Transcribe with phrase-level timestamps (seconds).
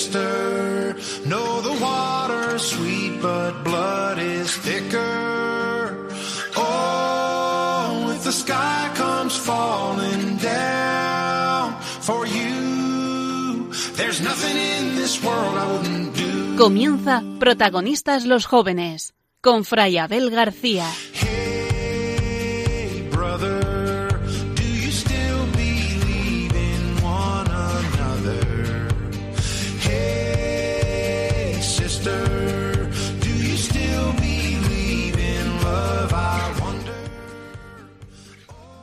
[0.00, 0.96] sister.
[1.26, 6.08] No, the water's sweet, but blood is thicker.
[6.56, 15.66] Oh, if the sky comes falling down for you, there's nothing in this world I
[15.72, 16.56] wouldn't do.
[16.56, 20.86] Comienza Protagonistas los Jóvenes con Fray Abel García.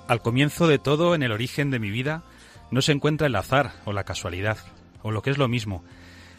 [0.07, 2.23] Al comienzo de todo, en el origen de mi vida,
[2.71, 4.57] no se encuentra el azar o la casualidad,
[5.01, 5.83] o lo que es lo mismo.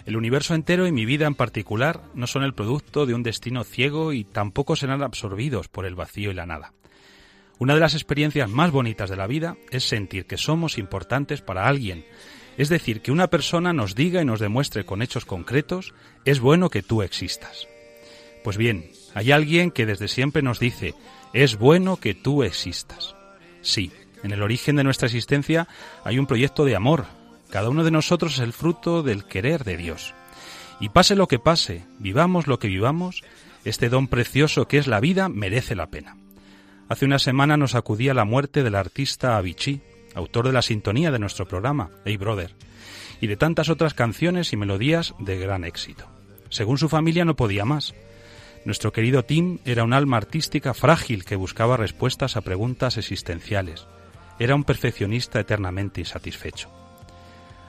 [0.06, 3.64] El universo entero y mi vida en particular no son el producto de un destino
[3.64, 6.72] ciego y tampoco serán absorbidos por el vacío y la nada.
[7.58, 11.66] Una de las experiencias más bonitas de la vida es sentir que somos importantes para
[11.66, 12.06] alguien,
[12.56, 15.92] es decir, que una persona nos diga y nos demuestre con hechos concretos,
[16.24, 17.68] es bueno que tú existas.
[18.42, 20.94] Pues bien, hay alguien que desde siempre nos dice,
[21.34, 23.17] es bueno que tú existas.
[23.68, 25.68] Sí, en el origen de nuestra existencia
[26.02, 27.04] hay un proyecto de amor.
[27.50, 30.14] Cada uno de nosotros es el fruto del querer de Dios.
[30.80, 33.22] Y pase lo que pase, vivamos lo que vivamos,
[33.66, 36.16] este don precioso que es la vida merece la pena.
[36.88, 39.82] Hace una semana nos acudía la muerte del artista Avicii,
[40.14, 42.54] autor de la sintonía de nuestro programa, Hey Brother,
[43.20, 46.08] y de tantas otras canciones y melodías de gran éxito.
[46.48, 47.94] Según su familia no podía más.
[48.68, 53.86] Nuestro querido Tim era un alma artística frágil que buscaba respuestas a preguntas existenciales.
[54.38, 56.68] Era un perfeccionista eternamente insatisfecho.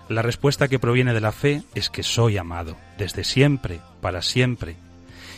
[0.10, 4.76] La respuesta que proviene de la fe es que soy amado, desde siempre, para siempre,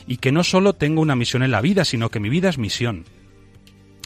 [0.07, 2.57] y que no solo tengo una misión en la vida, sino que mi vida es
[2.57, 3.05] misión.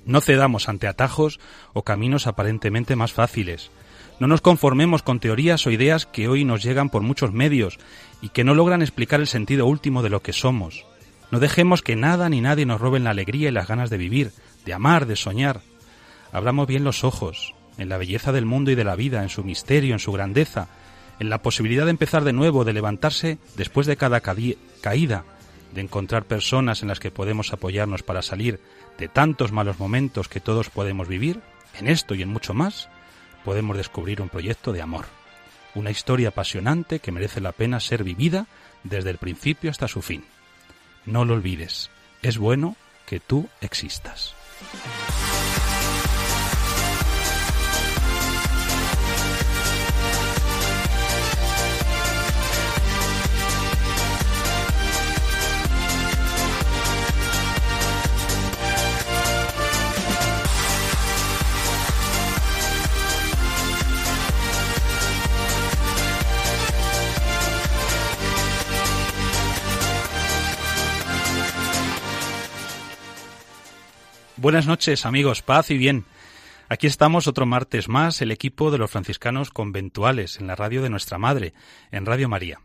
[0.03, 1.39] No cedamos ante atajos
[1.71, 3.71] o caminos aparentemente más fáciles.
[4.19, 7.79] No nos conformemos con teorías o ideas que hoy nos llegan por muchos medios
[8.21, 10.85] y que no logran explicar el sentido último de lo que somos.
[11.31, 14.31] No dejemos que nada ni nadie nos roben la alegría y las ganas de vivir,
[14.65, 15.61] de amar, de soñar.
[16.31, 19.43] Abramos bien los ojos, en la belleza del mundo y de la vida, en su
[19.43, 20.67] misterio, en su grandeza,
[21.19, 25.23] en la posibilidad de empezar de nuevo, de levantarse después de cada caída,
[25.73, 28.59] de encontrar personas en las que podemos apoyarnos para salir
[28.97, 31.41] de tantos malos momentos que todos podemos vivir,
[31.77, 32.89] en esto y en mucho más,
[33.43, 35.05] podemos descubrir un proyecto de amor.
[35.73, 38.47] Una historia apasionante que merece la pena ser vivida
[38.83, 40.23] desde el principio hasta su fin.
[41.05, 41.89] No lo olvides,
[42.21, 44.33] es bueno que tú existas.
[74.37, 76.03] Buenas noches, amigos, paz y bien.
[76.67, 80.89] Aquí estamos otro martes más, el equipo de los franciscanos conventuales, en la radio de
[80.89, 81.53] nuestra madre,
[81.89, 82.59] en Radio María.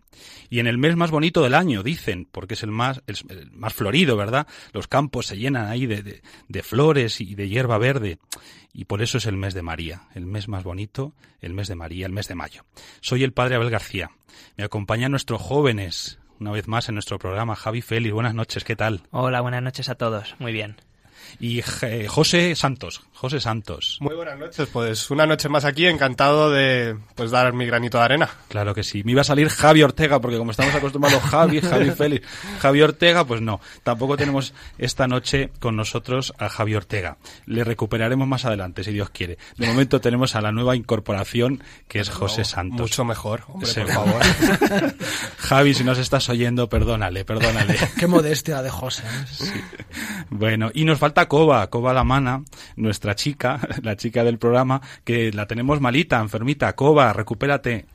[0.48, 3.72] Y en el mes más bonito del año, dicen, porque es el más, el, más
[3.72, 4.48] florido, ¿verdad?
[4.72, 8.18] Los campos se llenan ahí de, de, de flores y de hierba verde.
[8.72, 11.76] Y por eso es el mes de María, el mes más bonito, el mes de
[11.76, 12.64] María, el mes de mayo.
[13.00, 14.10] Soy el padre Abel García.
[14.56, 18.12] Me acompañan nuestros jóvenes, una vez más en nuestro programa, Javi Félix.
[18.12, 19.02] Buenas noches, ¿qué tal?
[19.12, 20.34] Hola, buenas noches a todos.
[20.40, 20.76] Muy bien.
[21.38, 23.02] Y eh, José Santos.
[23.12, 23.98] José Santos.
[24.00, 28.04] Muy buenas noches, pues una noche más aquí, encantado de pues dar mi granito de
[28.04, 28.30] arena.
[28.48, 29.02] Claro que sí.
[29.04, 32.26] Me iba a salir Javi Ortega, porque como estamos acostumbrados Javi, Javi Félix,
[32.60, 33.60] Javi Ortega, pues no.
[33.82, 37.18] Tampoco tenemos esta noche con nosotros a Javi Ortega.
[37.44, 39.36] Le recuperaremos más adelante, si Dios quiere.
[39.58, 42.80] De momento tenemos a la nueva incorporación, que es José Santos.
[42.80, 43.80] Mucho mejor, hombre, Sí.
[43.80, 44.22] por favor.
[45.38, 47.76] Javi, si nos estás oyendo, perdónale, perdónale.
[47.98, 49.02] Qué modestia de José.
[49.04, 49.62] ¿eh?
[50.30, 52.44] Bueno, y nos falta Coba, Coba la mana,
[52.76, 56.74] nuestra chica, la chica del programa, que la tenemos malita, enfermita.
[56.74, 57.86] Coba, recupérate,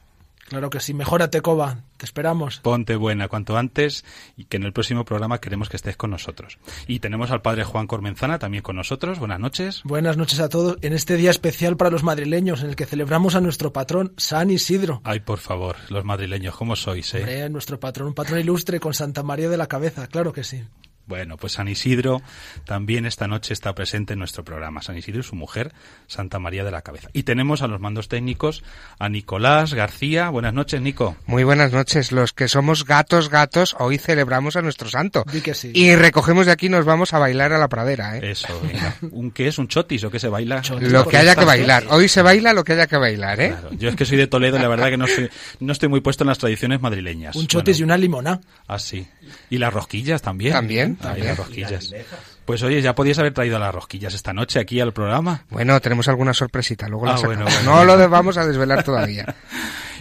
[0.47, 0.93] Claro que sí.
[0.93, 1.79] Mejórate, Coba.
[1.97, 2.59] Te esperamos.
[2.59, 4.05] ponte buena cuanto antes
[4.37, 6.59] y que en el próximo programa queremos que estés con nosotros.
[6.87, 9.17] Y tenemos al padre Juan Cormenzana también con nosotros.
[9.17, 9.81] Buenas noches.
[9.85, 13.33] Buenas noches a todos en este día especial para los madrileños en el que celebramos
[13.35, 15.01] a nuestro patrón, San Isidro.
[15.03, 17.19] Ay, por favor, los madrileños, ¿cómo sois, eh?
[17.19, 20.63] Hombre, nuestro patrón, un patrón ilustre con Santa María de la Cabeza, claro que sí.
[21.07, 22.21] Bueno, pues San Isidro
[22.65, 24.81] también esta noche está presente en nuestro programa.
[24.81, 25.71] San Isidro y su mujer,
[26.07, 27.09] Santa María de la Cabeza.
[27.13, 28.63] Y tenemos a los mandos técnicos
[28.97, 30.29] a Nicolás García.
[30.29, 31.15] Buenas noches, Nico.
[31.27, 32.11] Muy buenas noches.
[32.11, 35.25] Los que somos gatos, gatos, hoy celebramos a nuestro santo.
[35.31, 35.71] Di que sí.
[35.75, 38.31] Y recogemos de aquí y nos vamos a bailar a la pradera, ¿eh?
[38.31, 38.95] Eso, venga.
[39.11, 39.59] ¿Un qué es?
[39.59, 40.61] ¿Un chotis o qué se baila?
[40.61, 40.91] Chotis.
[40.91, 41.85] Lo que haya que bailar.
[41.89, 43.49] Hoy se baila lo que haya que bailar, ¿eh?
[43.49, 45.29] Claro, Yo es que soy de Toledo y la verdad que no, soy,
[45.59, 47.35] no estoy muy puesto en las tradiciones madrileñas.
[47.35, 48.41] Un chotis y una limona.
[48.67, 49.07] Ah, sí.
[49.49, 50.53] Y las rosquillas también.
[50.53, 51.27] También, También.
[51.27, 51.93] las rosquillas.
[52.45, 55.45] Pues oye, ya podías haber traído las rosquillas esta noche aquí al programa.
[55.49, 57.63] Bueno, tenemos alguna sorpresita, luego la Ah, bueno, bueno.
[57.63, 59.35] No lo vamos a desvelar todavía.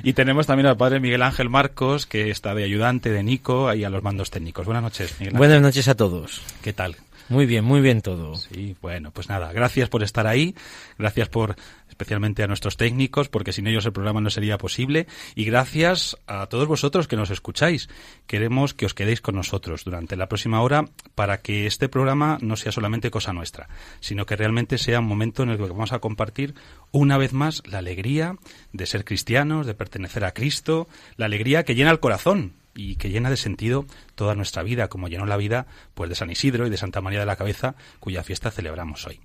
[0.03, 3.85] Y tenemos también al padre Miguel Ángel Marcos, que está de ayudante de Nico, ahí
[3.85, 4.67] a los mandos técnicos.
[4.67, 5.39] Buenas noches, Miguel Ángel.
[5.39, 6.43] Buenas noches a todos.
[6.61, 6.97] ¿Qué tal?
[7.31, 8.37] Muy bien, muy bien todo.
[8.37, 10.55] Sí, bueno, pues nada, gracias por estar ahí,
[10.99, 11.57] gracias por
[11.95, 15.07] especialmente a nuestros técnicos, porque sin ellos el programa no sería posible,
[15.37, 17.89] y gracias a todos vosotros que nos escucháis.
[18.27, 22.57] Queremos que os quedéis con nosotros durante la próxima hora para que este programa no
[22.57, 23.69] sea solamente cosa nuestra,
[24.01, 26.55] sino que realmente sea un momento en el que vamos a compartir
[26.91, 28.37] una vez más la alegría
[28.73, 33.09] de ser cristianos, de pertenecer a Cristo, la alegría que llena el corazón, y que
[33.11, 33.87] llena de sentido
[34.17, 37.21] toda nuestra vida, como llenó la vida pues de San Isidro y de Santa María
[37.21, 39.21] de la Cabeza, cuya fiesta celebramos hoy.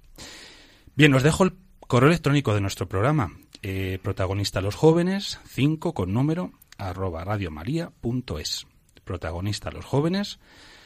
[0.95, 1.53] Bien, os dejo el
[1.89, 3.31] correo electrónico de nuestro programa.
[3.63, 8.67] Eh, protagonista los jóvenes, 5 con número, arroba radiomaria.es.
[9.03, 10.39] Protagonista los jóvenes,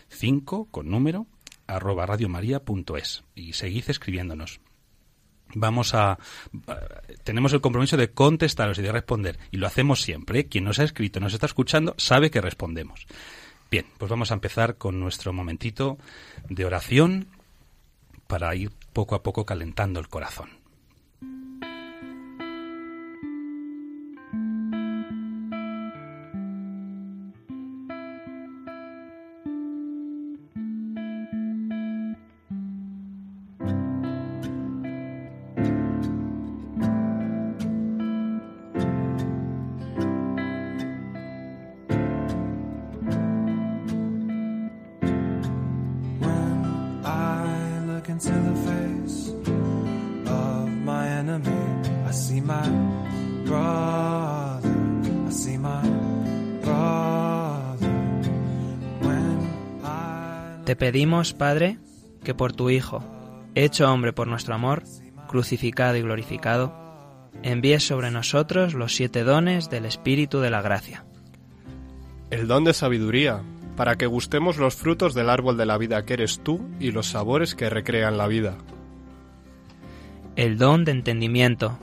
[0.08, 1.28] 5 con número,
[1.68, 3.26] arroba radiomaria.es.
[3.36, 4.62] Y seguid escribiéndonos
[5.56, 6.18] vamos a
[7.24, 10.48] tenemos el compromiso de contestaros y de responder y lo hacemos siempre ¿eh?
[10.48, 13.06] quien nos ha escrito nos está escuchando sabe que respondemos
[13.70, 16.00] bien pues vamos a empezar con nuestro momentito
[16.50, 17.28] de oración
[18.26, 20.63] para ir poco a poco calentando el corazón
[60.74, 61.78] Te pedimos, Padre,
[62.24, 63.04] que por tu Hijo,
[63.54, 64.82] hecho hombre por nuestro amor,
[65.28, 66.74] crucificado y glorificado,
[67.44, 71.06] envíes sobre nosotros los siete dones del Espíritu de la gracia.
[72.32, 73.44] El don de sabiduría,
[73.78, 77.06] para que gustemos los frutos del árbol de la vida que eres tú y los
[77.06, 78.58] sabores que recrean la vida.
[80.36, 81.78] El don de entendimiento,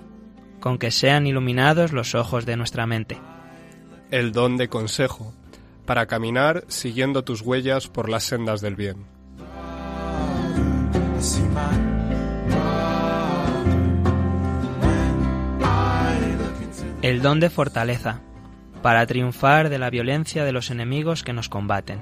[0.58, 3.20] con que sean iluminados los ojos de nuestra mente.
[4.10, 5.32] El don de consejo,
[5.84, 9.06] para caminar siguiendo tus huellas por las sendas del bien.
[17.02, 18.20] El don de fortaleza,
[18.82, 22.00] para triunfar de la violencia de los enemigos que nos combaten.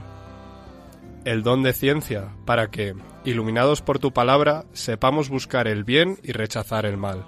[1.24, 6.32] El don de ciencia, para que, iluminados por tu palabra, sepamos buscar el bien y
[6.32, 7.26] rechazar el mal.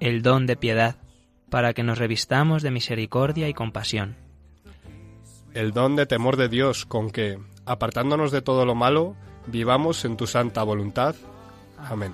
[0.00, 0.96] El don de piedad,
[1.50, 4.16] para que nos revistamos de misericordia y compasión.
[5.54, 9.16] El don de temor de Dios, con que, apartándonos de todo lo malo,
[9.46, 11.14] vivamos en tu santa voluntad.
[11.76, 12.12] Amén.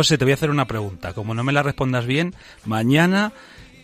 [0.00, 1.12] José, te voy a hacer una pregunta.
[1.12, 3.32] Como no me la respondas bien, mañana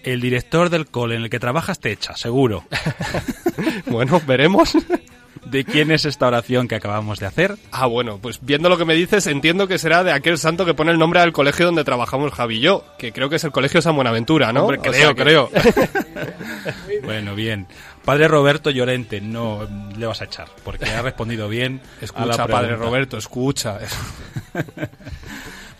[0.02, 2.64] el director del cole en el que trabajas te echa, seguro.
[3.86, 4.72] Bueno, veremos.
[5.44, 7.56] ¿De quién es esta oración que acabamos de hacer?
[7.70, 10.72] Ah, bueno, pues viendo lo que me dices, entiendo que será de aquel santo que
[10.74, 13.52] pone el nombre al colegio donde trabajamos Javi y yo, que creo que es el
[13.52, 14.62] Colegio San Buenaventura, ¿no?
[14.62, 15.50] Hombre, creo, que- creo.
[17.04, 17.66] bueno, bien.
[18.04, 21.80] Padre Roberto Llorente, no le vas a echar, porque ha respondido bien.
[22.14, 22.74] a la Escucha, padre.
[22.76, 23.78] Roberto, escucha.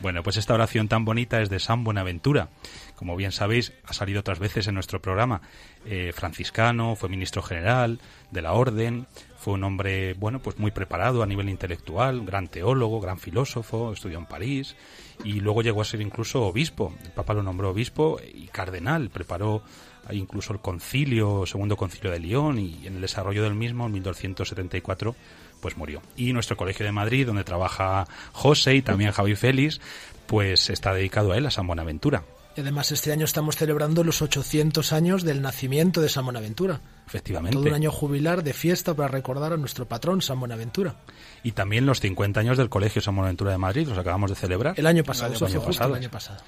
[0.06, 2.48] Bueno, pues esta oración tan bonita es de San Buenaventura.
[2.94, 5.40] Como bien sabéis, ha salido otras veces en nuestro programa.
[5.84, 7.98] Eh, franciscano, fue ministro general
[8.30, 13.00] de la orden, fue un hombre, bueno, pues muy preparado a nivel intelectual, gran teólogo,
[13.00, 14.76] gran filósofo, estudió en París
[15.24, 16.94] y luego llegó a ser incluso obispo.
[17.02, 19.64] El Papa lo nombró obispo y cardenal, preparó
[20.12, 25.16] incluso el concilio, segundo concilio de León y en el desarrollo del mismo, en 1274,
[25.66, 26.00] pues murió.
[26.16, 29.80] Y nuestro colegio de Madrid, donde trabaja José y también Javi Félix,
[30.28, 32.22] pues está dedicado a él, a San Buenaventura.
[32.56, 36.80] Y además este año estamos celebrando los 800 años del nacimiento de San Buenaventura.
[37.04, 37.56] Efectivamente.
[37.56, 40.94] Todo un año jubilar de fiesta para recordar a nuestro patrón, San Buenaventura.
[41.42, 44.78] Y también los 50 años del Colegio San Buenaventura de Madrid, los acabamos de celebrar.
[44.78, 45.96] El año pasado, El año pasado.
[45.96, 46.38] el año pasado.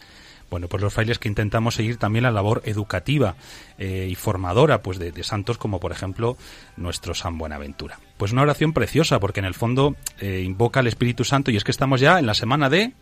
[0.51, 3.37] Bueno, pues los frailes que intentamos seguir también la labor educativa
[3.79, 6.37] eh, y formadora pues de, de santos como por ejemplo
[6.77, 7.99] nuestro San Buenaventura.
[8.17, 11.65] Pues una oración preciosa porque en el fondo eh, invoca al Espíritu Santo y es
[11.65, 12.93] que estamos ya en la semana de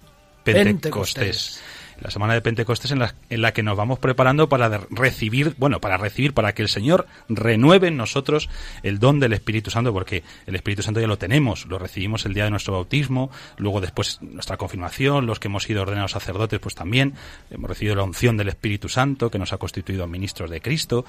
[0.44, 0.64] Pentecostés.
[0.74, 1.62] Pentecostés.
[2.00, 5.80] La semana de Pentecostés en la, en la que nos vamos preparando para recibir, bueno,
[5.80, 8.48] para recibir, para que el Señor renueve en nosotros
[8.82, 12.34] el don del Espíritu Santo, porque el Espíritu Santo ya lo tenemos, lo recibimos el
[12.34, 16.74] día de nuestro bautismo, luego después nuestra confirmación, los que hemos sido ordenados sacerdotes, pues
[16.74, 17.14] también
[17.50, 21.04] hemos recibido la unción del Espíritu Santo, que nos ha constituido ministros de Cristo.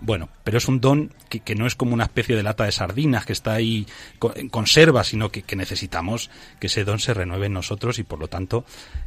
[0.00, 3.24] Bueno, pero es un don que, no es como una especie de lata de sardinas
[3.24, 3.86] que está ahí
[4.34, 8.18] en conserva, sino que, que necesitamos que ese don se renueve en nosotros y por
[8.18, 8.64] lo tanto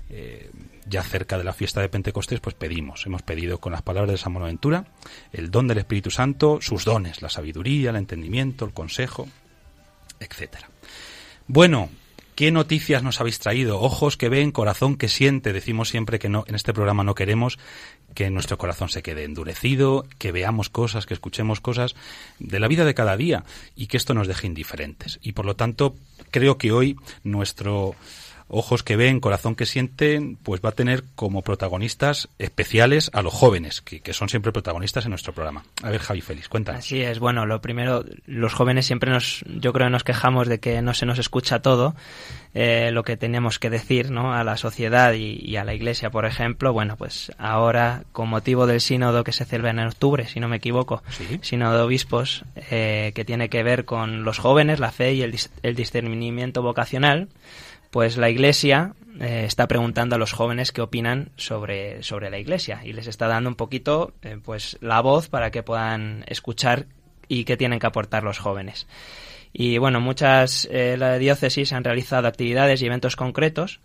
[0.09, 0.50] eh,
[0.89, 4.17] ya cerca de la fiesta de Pentecostés, pues pedimos, hemos pedido con las palabras de
[4.17, 4.86] San Buenaventura
[5.31, 9.27] el don del Espíritu Santo, sus dones, la sabiduría, el entendimiento, el consejo,
[10.19, 10.69] etcétera.
[11.48, 11.89] Bueno,
[12.36, 13.79] ¿qué noticias nos habéis traído?
[13.79, 15.53] Ojos que ven, corazón que siente.
[15.53, 17.60] Decimos siempre que no, en este programa no queremos
[18.15, 21.96] que nuestro corazón se quede endurecido, que veamos cosas, que escuchemos cosas
[22.39, 23.43] de la vida de cada día
[23.75, 25.19] y que esto nos deje indiferentes.
[25.22, 25.96] Y por lo tanto,
[26.31, 27.96] creo que hoy nuestro
[28.49, 33.33] ojos que ven, corazón que sienten, pues va a tener como protagonistas especiales a los
[33.33, 35.63] jóvenes, que, que son siempre protagonistas en nuestro programa.
[35.83, 36.79] A ver, Javi Félix, cuéntanos.
[36.79, 40.81] Así es, bueno, lo primero, los jóvenes siempre nos, yo creo nos quejamos de que
[40.81, 41.95] no se nos escucha todo,
[42.55, 44.33] eh, lo que tenemos que decir, ¿no?
[44.33, 48.65] A la sociedad y, y a la iglesia, por ejemplo, bueno, pues ahora, con motivo
[48.65, 51.39] del sínodo que se celebra en octubre, si no me equivoco, Sí.
[51.43, 55.31] sínodo de obispos, eh, que tiene que ver con los jóvenes, la fe y el,
[55.33, 57.27] dis- el discernimiento vocacional,
[57.91, 62.81] pues la Iglesia eh, está preguntando a los jóvenes qué opinan sobre, sobre la Iglesia
[62.86, 66.86] y les está dando un poquito eh, pues la voz para que puedan escuchar
[67.27, 68.88] y qué tienen que aportar los jóvenes.
[69.51, 73.81] Y bueno, muchas eh, la diócesis han realizado actividades y eventos concretos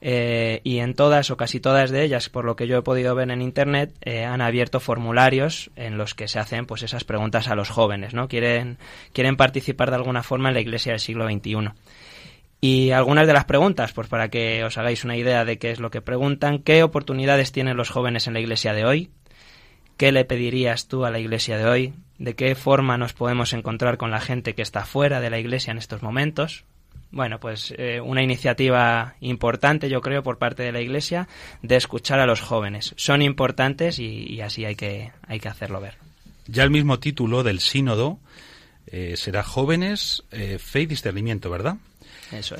[0.00, 3.14] eh, y en todas o casi todas de ellas, por lo que yo he podido
[3.14, 7.54] ver en internet, han abierto formularios en los que se hacen pues esas preguntas a
[7.54, 8.28] los jóvenes, ¿no?
[8.28, 8.76] Quieren
[9.12, 11.70] quieren participar de alguna forma en la Iglesia del siglo XXI.
[12.66, 15.80] Y algunas de las preguntas, pues para que os hagáis una idea de qué es
[15.80, 19.10] lo que preguntan, ¿qué oportunidades tienen los jóvenes en la iglesia de hoy?
[19.98, 21.92] ¿Qué le pedirías tú a la iglesia de hoy?
[22.16, 25.72] ¿De qué forma nos podemos encontrar con la gente que está fuera de la iglesia
[25.72, 26.64] en estos momentos?
[27.10, 31.28] Bueno, pues eh, una iniciativa importante, yo creo, por parte de la Iglesia
[31.60, 32.94] de escuchar a los jóvenes.
[32.96, 35.98] Son importantes y, así hay que, hay que hacerlo ver.
[36.46, 38.20] Ya el mismo título del sínodo
[38.86, 41.76] eh, será Jóvenes, eh, Fe y Discernimiento, ¿verdad?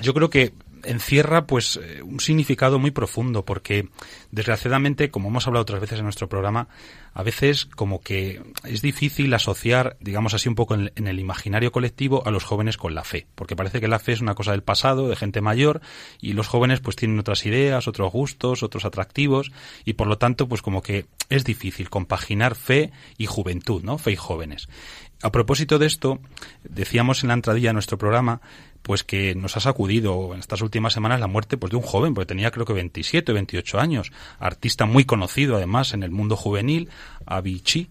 [0.03, 0.53] Yo creo que
[0.85, 3.89] encierra pues eh, un significado muy profundo porque
[4.31, 6.69] desgraciadamente como hemos hablado otras veces en nuestro programa
[7.15, 11.73] a veces como que es difícil asociar digamos así un poco en, en el imaginario
[11.73, 14.53] colectivo a los jóvenes con la fe porque parece que la fe es una cosa
[14.53, 15.81] del pasado de gente mayor
[16.21, 19.53] y los jóvenes pues tienen otras ideas otros gustos otros atractivos
[19.85, 24.13] y por lo tanto pues como que es difícil compaginar fe y juventud no fe
[24.13, 24.69] y jóvenes.
[25.23, 26.21] A propósito de esto
[26.65, 28.41] decíamos en la entradilla de nuestro programa
[28.85, 32.13] pues que nos ha sacudido en estas últimas semanas la muerte pues de un joven,
[32.13, 36.37] porque tenía creo que 27 o 28 años, artista muy conocido además en el mundo
[36.37, 36.91] juvenil,
[37.25, 37.89] Avicii,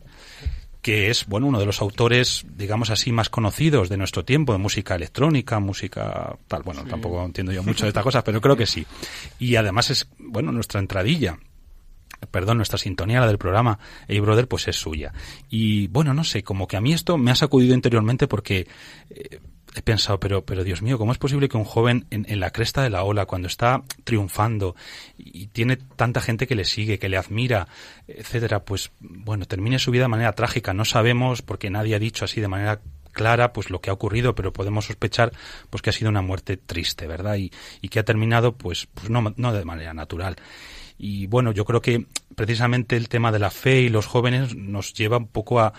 [0.83, 4.59] que es bueno uno de los autores, digamos así, más conocidos de nuestro tiempo, de
[4.59, 8.67] música electrónica, música tal, bueno, tampoco entiendo yo mucho de estas cosas, pero creo que
[8.67, 8.85] sí.
[9.39, 11.39] Y además es, bueno, nuestra entradilla
[12.31, 15.13] perdón, nuestra sintonía, la del programa Hey Brother, pues es suya.
[15.49, 18.67] Y bueno, no sé, como que a mí esto me ha sacudido interiormente porque
[19.09, 19.39] eh,
[19.75, 22.51] he pensado, pero, pero Dios mío, ¿cómo es posible que un joven en, en la
[22.51, 24.75] cresta de la ola, cuando está triunfando
[25.17, 27.67] y tiene tanta gente que le sigue, que le admira,
[28.07, 30.73] etcétera, pues bueno, termine su vida de manera trágica?
[30.73, 32.81] No sabemos, porque nadie ha dicho así de manera
[33.13, 35.31] clara pues lo que ha ocurrido, pero podemos sospechar
[35.69, 37.35] pues que ha sido una muerte triste, ¿verdad?
[37.37, 37.51] Y,
[37.81, 40.35] y que ha terminado pues, pues no, no de manera natural.
[40.97, 44.93] Y bueno, yo creo que precisamente el tema de la fe y los jóvenes nos
[44.93, 45.73] lleva un poco a,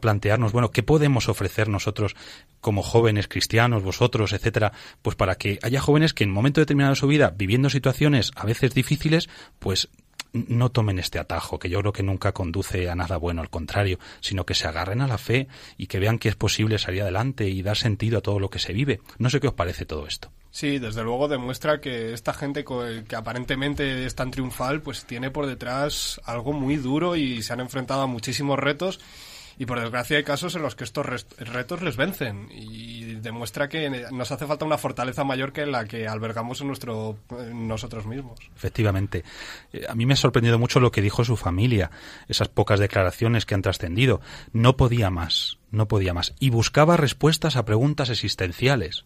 [0.00, 2.16] plantearnos, bueno, ¿qué podemos ofrecer nosotros
[2.60, 4.72] como jóvenes cristianos, vosotros, etcétera?
[5.02, 8.32] Pues para que haya jóvenes que en un momento determinado de su vida, viviendo situaciones
[8.36, 9.88] a veces difíciles, pues
[10.32, 13.98] no tomen este atajo, que yo creo que nunca conduce a nada bueno, al contrario,
[14.20, 17.48] sino que se agarren a la fe y que vean que es posible salir adelante
[17.48, 19.00] y dar sentido a todo lo que se vive.
[19.18, 20.30] No sé qué os parece todo esto.
[20.50, 25.46] Sí, desde luego demuestra que esta gente que aparentemente es tan triunfal, pues tiene por
[25.46, 29.00] detrás algo muy duro y se han enfrentado a muchísimos retos
[29.60, 31.04] y por desgracia hay casos en los que estos
[31.38, 36.08] retos les vencen y demuestra que nos hace falta una fortaleza mayor que la que
[36.08, 37.18] albergamos en, nuestro,
[37.52, 38.38] nosotros mismos.
[38.56, 39.22] Efectivamente.
[39.74, 41.90] Eh, a mí me ha sorprendido mucho lo que dijo su familia,
[42.26, 44.22] esas pocas declaraciones que han trascendido.
[44.54, 46.34] No podía más, no podía más.
[46.40, 49.04] Y buscaba respuestas a preguntas existenciales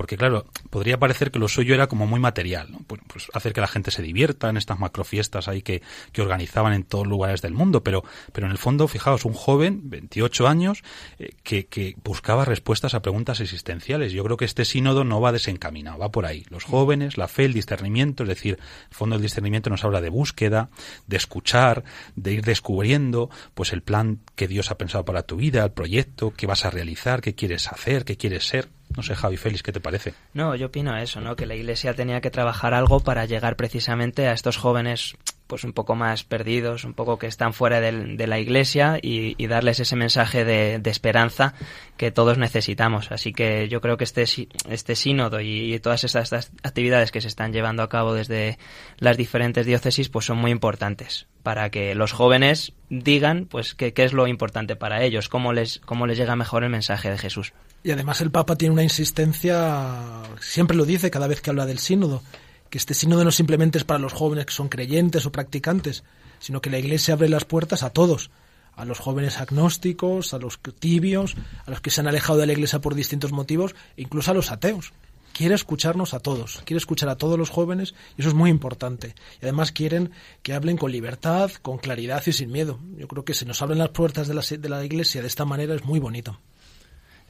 [0.00, 2.78] porque claro, podría parecer que lo suyo era como muy material, ¿no?
[2.86, 6.84] pues, hacer que la gente se divierta en estas macrofiestas ahí que, que organizaban en
[6.84, 8.02] todos lugares del mundo, pero,
[8.32, 10.82] pero en el fondo, fijaos, un joven, 28 años,
[11.18, 14.12] eh, que, que buscaba respuestas a preguntas existenciales.
[14.14, 16.46] Yo creo que este sínodo no va desencaminado, va por ahí.
[16.48, 20.08] Los jóvenes, la fe, el discernimiento, es decir, el fondo del discernimiento nos habla de
[20.08, 20.70] búsqueda,
[21.08, 21.84] de escuchar,
[22.16, 26.32] de ir descubriendo, pues el plan que Dios ha pensado para tu vida, el proyecto,
[26.34, 28.79] qué vas a realizar, qué quieres hacer, qué quieres ser.
[28.96, 30.14] No sé, Javi Félix, ¿qué te parece?
[30.34, 31.36] No, yo opino eso, ¿no?
[31.36, 35.16] Que la Iglesia tenía que trabajar algo para llegar precisamente a estos jóvenes
[35.50, 39.34] pues un poco más perdidos, un poco que están fuera de, de la iglesia y,
[39.48, 41.54] darles ese mensaje de, de, esperanza
[41.96, 43.10] que todos necesitamos.
[43.10, 44.24] Así que yo creo que este,
[44.68, 48.58] este sínodo y, todas estas, actividades que se están llevando a cabo desde
[48.98, 54.04] las diferentes diócesis pues son muy importantes para que los jóvenes digan pues qué, qué
[54.04, 57.52] es lo importante para ellos, cómo les, cómo les llega mejor el mensaje de Jesús.
[57.82, 61.80] Y además el Papa tiene una insistencia, siempre lo dice cada vez que habla del
[61.80, 62.22] sínodo,
[62.70, 66.04] que este sínodo no simplemente es para los jóvenes que son creyentes o practicantes,
[66.38, 68.30] sino que la Iglesia abre las puertas a todos,
[68.74, 72.52] a los jóvenes agnósticos, a los tibios, a los que se han alejado de la
[72.52, 74.92] Iglesia por distintos motivos, e incluso a los ateos.
[75.32, 79.14] Quiere escucharnos a todos, quiere escuchar a todos los jóvenes y eso es muy importante.
[79.40, 80.10] Y además quieren
[80.42, 82.80] que hablen con libertad, con claridad y sin miedo.
[82.96, 85.44] Yo creo que si nos abren las puertas de la, de la Iglesia de esta
[85.44, 86.38] manera es muy bonito.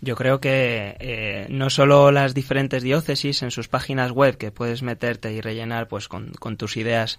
[0.02, 4.82] Yo creo que eh, no solo las diferentes diócesis en sus páginas web que puedes
[4.82, 7.18] meterte y rellenar pues con, tus ideas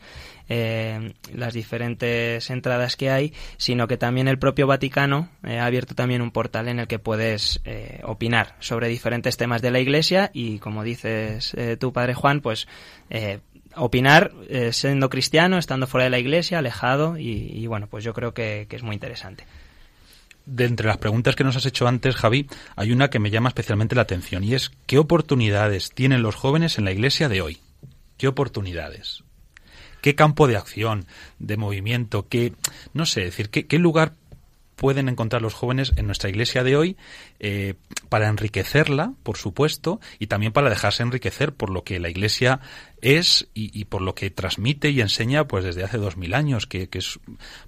[0.50, 5.94] eh, las diferentes entradas que hay, sino que también el propio Vaticano eh, ha abierto
[5.94, 10.32] también un portal en el que puedes eh, opinar sobre diferentes temas de la Iglesia
[10.34, 12.68] y como dices eh, tu padre Juan, pues
[13.76, 14.32] opinar
[14.72, 18.68] siendo cristiano, estando fuera de la Iglesia, alejado y, y bueno, pues yo creo que
[18.70, 19.46] es muy interesante
[20.46, 23.50] de entre las preguntas que nos has hecho antes, Javi, hay una que me llama
[23.50, 27.60] especialmente la atención y es ¿qué oportunidades tienen los jóvenes en la iglesia de hoy?
[28.18, 29.24] ¿Qué oportunidades?
[30.02, 31.06] ¿Qué campo de acción,
[31.40, 32.54] de movimiento, qué,
[32.94, 34.14] no sé, decir, qué, qué lugar
[34.82, 36.98] pueden encontrar los jóvenes en nuestra iglesia de hoy
[37.40, 37.76] eh,
[38.10, 42.62] para enriquecerla, por supuesto, y también para dejarse enriquecer por lo que la iglesia
[43.00, 46.90] es y, por lo que transmite y enseña pues desde hace dos mil años, que,
[46.94, 47.20] es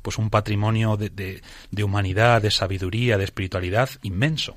[0.01, 4.55] pues un patrimonio de humanidad, de sabiduría, de espiritualidad inmenso.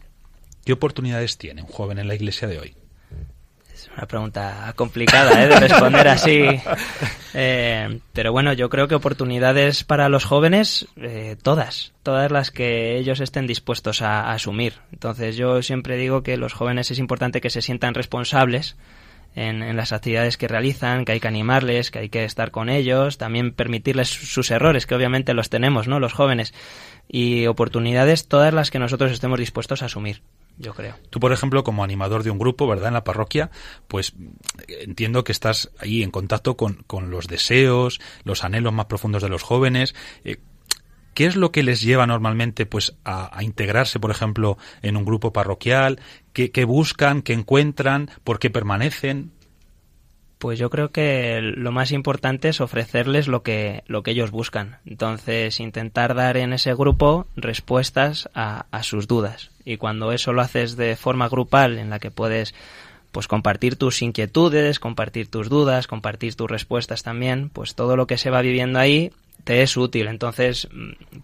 [0.64, 2.85] ¿Qué oportunidades tiene un joven en la iglesia de hoy?
[3.96, 5.48] Una pregunta complicada ¿eh?
[5.48, 6.44] de responder así.
[7.38, 12.96] Eh, pero bueno, yo creo que oportunidades para los jóvenes, eh, todas, todas las que
[12.96, 14.76] ellos estén dispuestos a, a, asumir.
[14.90, 18.78] Entonces yo siempre digo que los jóvenes es importante que se sientan responsables
[19.34, 22.70] en, en, las actividades que realizan, que hay que animarles, que hay que estar con
[22.70, 26.00] ellos, también permitirles sus errores, que obviamente los tenemos, ¿no?
[26.00, 26.54] Los jóvenes.
[27.06, 30.22] Y oportunidades todas las que nosotros estemos dispuestos a asumir
[30.58, 30.96] yo creo.
[31.10, 32.88] Tú, por ejemplo, como animador de un grupo, ¿verdad?
[32.88, 33.50] En la parroquia,
[33.88, 34.14] pues
[34.68, 39.28] entiendo que estás ahí en contacto con, con los deseos, los anhelos más profundos de
[39.28, 39.94] los jóvenes.
[40.24, 40.38] Eh,
[41.14, 45.04] ¿Qué es lo que les lleva normalmente pues a, a, integrarse, por ejemplo, en un
[45.06, 45.98] grupo parroquial?
[46.34, 47.22] ¿Qué, qué buscan?
[47.22, 48.10] ¿Qué encuentran?
[48.22, 49.32] ¿Por qué permanecen?
[50.38, 54.78] Pues yo creo que lo más importante es ofrecerles lo que, lo que ellos buscan.
[54.84, 59.50] Entonces, intentar dar en ese grupo respuestas a, sus dudas.
[59.64, 62.54] Y cuando eso lo haces de forma grupal, en la que puedes
[63.12, 68.18] pues compartir tus inquietudes, compartir tus dudas, compartir tus respuestas también, pues todo lo que
[68.18, 69.12] se va viviendo ahí
[69.44, 70.06] te es útil.
[70.06, 70.68] Entonces,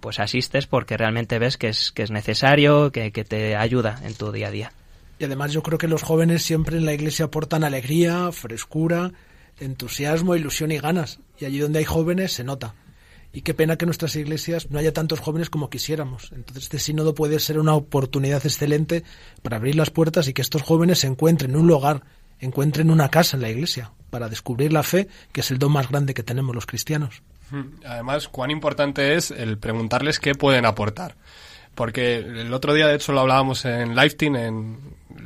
[0.00, 4.14] pues asistes porque realmente ves que es, que es necesario, que, que te ayuda en
[4.14, 4.72] tu día a día.
[5.22, 9.12] Y además yo creo que los jóvenes siempre en la iglesia aportan alegría, frescura,
[9.60, 11.20] entusiasmo, ilusión y ganas.
[11.38, 12.74] Y allí donde hay jóvenes se nota.
[13.32, 16.32] Y qué pena que en nuestras iglesias no haya tantos jóvenes como quisiéramos.
[16.32, 19.04] Entonces este sínodo puede ser una oportunidad excelente
[19.42, 22.02] para abrir las puertas y que estos jóvenes se encuentren un lugar,
[22.40, 25.88] encuentren una casa en la iglesia, para descubrir la fe, que es el don más
[25.88, 27.22] grande que tenemos los cristianos.
[27.52, 31.14] Mm, Además, cuán importante es el preguntarles qué pueden aportar.
[31.74, 34.78] Porque el otro día, de hecho, lo hablábamos en Lifeteam, en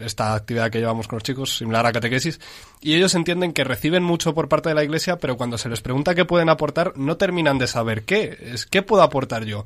[0.02, 2.40] esta actividad que llevamos con los chicos, similar a catequesis,
[2.80, 5.80] y ellos entienden que reciben mucho por parte de la iglesia, pero cuando se les
[5.80, 8.38] pregunta qué pueden aportar, no terminan de saber qué.
[8.40, 9.64] Es qué puedo aportar yo.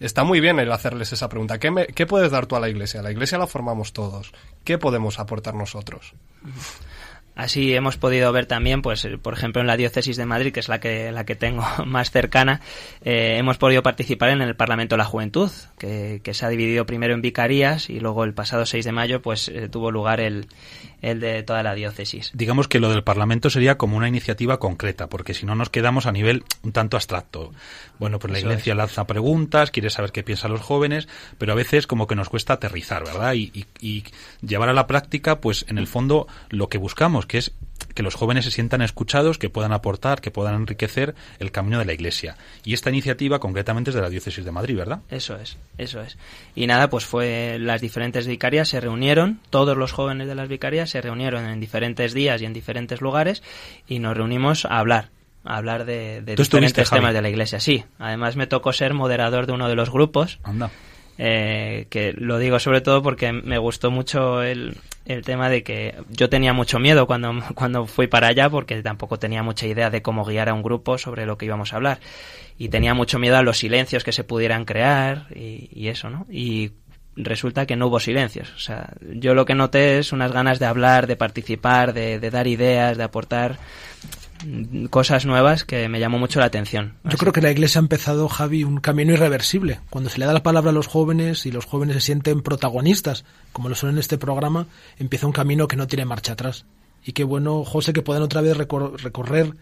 [0.00, 1.58] Está muy bien el hacerles esa pregunta.
[1.58, 3.02] ¿Qué, qué puedes dar tú a la iglesia?
[3.02, 4.32] La iglesia la formamos todos.
[4.64, 6.14] ¿Qué podemos aportar nosotros?
[7.34, 10.60] Así hemos podido ver también, pues, eh, por ejemplo, en la diócesis de Madrid, que
[10.60, 12.60] es la que la que tengo más cercana,
[13.04, 17.14] eh, hemos podido participar en el Parlamento de la Juventud, que, se ha dividido primero
[17.14, 20.46] en vicarías y luego el pasado 6 de mayo, pues, eh, tuvo lugar el,
[21.02, 22.30] el de toda la diócesis.
[22.32, 26.06] Digamos que lo del Parlamento sería como una iniciativa concreta, porque si no nos quedamos
[26.06, 27.52] a nivel un tanto abstracto.
[27.98, 28.76] Bueno, pues la Eso iglesia es.
[28.76, 32.54] lanza preguntas, quiere saber qué piensan los jóvenes, pero a veces como que nos cuesta
[32.54, 33.34] aterrizar, ¿verdad?
[33.34, 34.04] Y, y- y
[34.46, 37.52] llevar a la práctica, pues en el fondo lo que buscamos, que es
[37.94, 41.84] que los jóvenes se sientan escuchados, que puedan aportar, que puedan enriquecer el camino de
[41.84, 42.36] la iglesia.
[42.64, 45.00] Y esta iniciativa concretamente es de la diócesis de Madrid, ¿verdad?
[45.10, 46.16] Eso es, eso es.
[46.54, 50.90] Y nada, pues fue las diferentes vicarias se reunieron, todos los jóvenes de las vicarias
[50.90, 53.42] se reunieron en diferentes días y en diferentes lugares
[53.86, 55.10] y nos reunimos a hablar,
[55.44, 57.60] a hablar de, de ¿Tú estuviste, diferentes temas de la iglesia.
[57.60, 60.70] Sí, además me tocó ser moderador de uno de los grupos, Anda.
[61.18, 64.76] eh, que lo digo sobre todo porque me gustó mucho el,
[65.06, 69.18] el tema de que yo tenía mucho miedo cuando, cuando fui para allá porque tampoco
[69.18, 72.00] tenía mucha idea de cómo guiar a un grupo sobre lo que íbamos a hablar.
[72.58, 76.26] Y tenía mucho miedo a los silencios que se pudieran crear y, y eso, ¿no?
[76.30, 76.72] Y
[77.16, 78.52] resulta que no hubo silencios.
[78.54, 82.30] O sea, yo lo que noté es unas ganas de hablar, de participar, de, de
[82.30, 83.58] dar ideas, de aportar
[84.90, 86.94] cosas nuevas que me llamó mucho la atención.
[87.04, 89.80] Yo Así creo que la Iglesia ha empezado, Javi, un camino irreversible.
[89.90, 93.24] Cuando se le da la palabra a los jóvenes y los jóvenes se sienten protagonistas,
[93.52, 94.66] como lo son en este programa,
[94.98, 96.64] empieza un camino que no tiene marcha atrás.
[97.04, 99.54] Y qué bueno, José, que puedan otra vez recor- recorrer,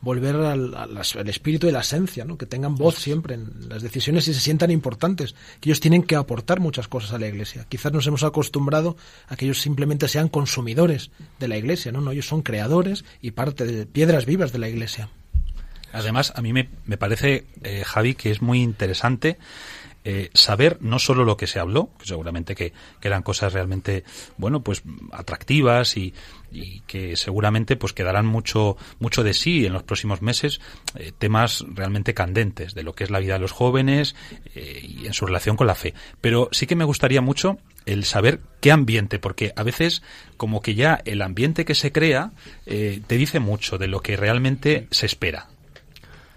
[0.00, 2.38] volver al, espíritu y la esencia, ¿no?
[2.38, 6.16] que tengan voz siempre en las decisiones y se sientan importantes, que ellos tienen que
[6.16, 7.66] aportar muchas cosas a la Iglesia.
[7.68, 8.96] Quizás nos hemos acostumbrado
[9.28, 12.00] a que ellos simplemente sean consumidores de la Iglesia, ¿no?
[12.00, 15.08] no ellos son creadores y parte de piedras vivas de la Iglesia.
[15.92, 19.38] Además, a mí me, me parece, eh, Javi, que es muy interesante
[20.08, 24.04] eh, saber no solo lo que se habló, que seguramente que, que eran cosas realmente,
[24.36, 26.14] bueno, pues atractivas y,
[26.52, 30.60] y que seguramente pues quedarán mucho, mucho de sí en los próximos meses,
[30.94, 34.14] eh, temas realmente candentes de lo que es la vida de los jóvenes
[34.54, 35.92] eh, y en su relación con la fe.
[36.20, 40.02] Pero sí que me gustaría mucho el saber qué ambiente, porque a veces
[40.36, 42.30] como que ya el ambiente que se crea
[42.66, 45.48] eh, te dice mucho de lo que realmente se espera.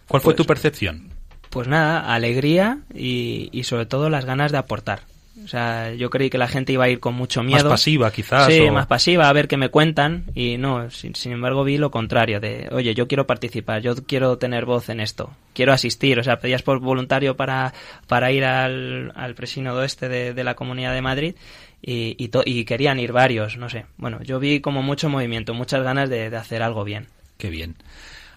[0.07, 1.18] ¿Cuál fue Pues- tu percepción?
[1.49, 5.01] Pues nada, alegría y, y sobre todo las ganas de aportar.
[5.43, 7.63] O sea, yo creí que la gente iba a ir con mucho miedo.
[7.63, 8.47] Más pasiva, quizás.
[8.53, 10.25] Sí, o- más pasiva, a ver qué me cuentan.
[10.35, 14.37] Y no, sin, sin embargo vi lo contrario, de, oye, yo quiero participar, yo quiero
[14.37, 16.19] tener voz en esto, quiero asistir.
[16.19, 17.73] O sea, pedías por voluntario para,
[18.07, 21.35] para ir al, al presínodo este de, de la Comunidad de Madrid
[21.81, 23.85] y, y, to- y querían ir varios, no sé.
[23.97, 27.07] Bueno, yo vi como mucho movimiento, muchas ganas de, de hacer algo bien.
[27.37, 27.75] Qué bien.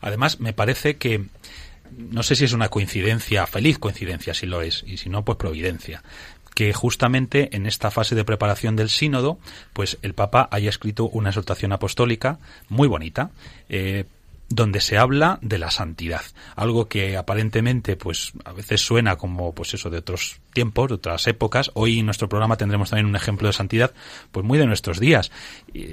[0.01, 1.25] Además, me parece que
[1.96, 5.38] no sé si es una coincidencia, feliz coincidencia si lo es, y si no, pues
[5.38, 6.02] providencia,
[6.55, 9.38] que justamente en esta fase de preparación del sínodo,
[9.72, 13.31] pues el Papa haya escrito una exhortación apostólica muy bonita,
[13.68, 14.05] eh,
[14.55, 16.20] donde se habla de la santidad,
[16.57, 21.26] algo que aparentemente pues a veces suena como pues eso de otros tiempos, de otras
[21.26, 21.70] épocas.
[21.74, 23.92] Hoy en nuestro programa tendremos también un ejemplo de santidad
[24.31, 25.31] pues muy de nuestros días.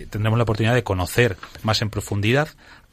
[0.10, 2.50] Tendremos la oportunidad de conocer más en profundidad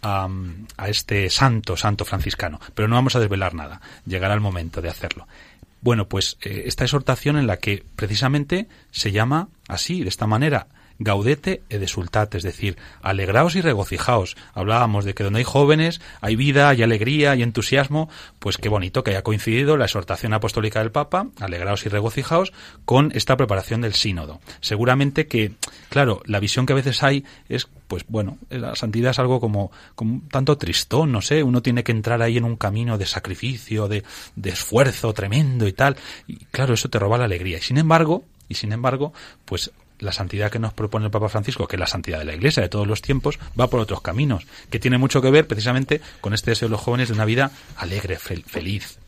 [0.06, 2.60] a, este santo, santo franciscano.
[2.74, 3.80] Pero no vamos a desvelar nada.
[4.06, 5.26] Llegará el momento de hacerlo.
[5.80, 10.68] Bueno, pues eh, esta exhortación en la que precisamente se llama así, de esta manera,
[10.98, 14.36] gaudete ed exultate, es decir, alegraos y regocijaos.
[14.54, 19.04] Hablábamos de que donde hay jóvenes hay vida, hay alegría, hay entusiasmo, pues qué bonito
[19.04, 22.52] que haya coincidido la exhortación apostólica del Papa, alegraos y regocijaos,
[22.84, 24.40] con esta preparación del sínodo.
[24.60, 25.52] Seguramente que,
[25.88, 29.70] claro, la visión que a veces hay es, pues bueno, la santidad es algo como,
[29.94, 33.88] como tanto tristón, no sé, uno tiene que entrar ahí en un camino de sacrificio,
[33.88, 34.04] de,
[34.34, 37.58] de esfuerzo tremendo y tal, y claro, eso te roba la alegría.
[37.58, 39.12] Y sin embargo, y sin embargo,
[39.44, 42.34] pues la santidad que nos propone el Papa Francisco, que es la santidad de la
[42.34, 46.00] Iglesia de todos los tiempos, va por otros caminos, que tiene mucho que ver precisamente
[46.20, 48.98] con este deseo de los jóvenes de una vida alegre, fel- feliz.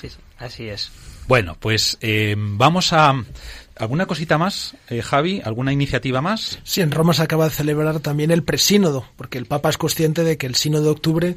[0.00, 0.90] Sí, sí, así es.
[1.26, 3.14] Bueno, pues eh, vamos a
[3.78, 5.42] ¿Alguna cosita más, eh, Javi?
[5.44, 6.60] ¿Alguna iniciativa más?
[6.64, 10.24] Sí, en Roma se acaba de celebrar también el presínodo, porque el Papa es consciente
[10.24, 11.36] de que el sínodo de octubre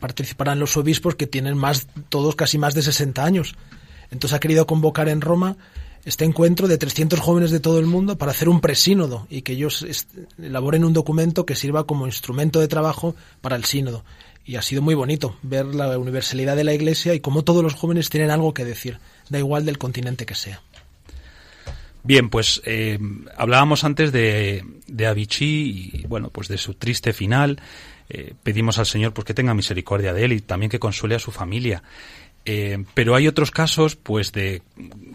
[0.00, 3.54] participarán los obispos que tienen más, todos casi más de 60 años.
[4.10, 5.56] Entonces ha querido convocar en Roma
[6.04, 9.52] este encuentro de 300 jóvenes de todo el mundo para hacer un presínodo y que
[9.52, 9.86] ellos
[10.38, 14.04] elaboren un documento que sirva como instrumento de trabajo para el sínodo.
[14.44, 17.74] Y ha sido muy bonito ver la universalidad de la Iglesia y cómo todos los
[17.74, 20.62] jóvenes tienen algo que decir, da igual del continente que sea.
[22.02, 22.98] Bien, pues eh,
[23.36, 27.60] hablábamos antes de, de Avicii y bueno, pues de su triste final.
[28.10, 31.18] Eh, pedimos al Señor pues que tenga misericordia de él y también que consuele a
[31.18, 31.82] su familia.
[32.44, 34.62] Eh, pero hay otros casos, pues, de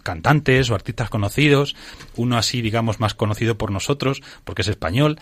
[0.02, 1.74] cantantes o artistas conocidos,
[2.14, 5.18] uno así, digamos, más conocido por nosotros, porque es español,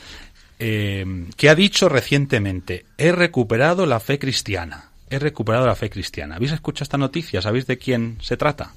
[0.59, 1.05] eh,
[1.37, 4.91] que ha dicho recientemente, he recuperado la fe cristiana.
[5.11, 6.37] He recuperado la fe cristiana.
[6.37, 7.43] ¿Habéis escuchado esta noticia?
[7.43, 8.73] ¿Sabéis de quién se trata?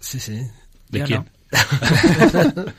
[0.00, 0.46] Sí, sí.
[0.88, 1.24] ¿De Yo quién?
[1.24, 1.42] no.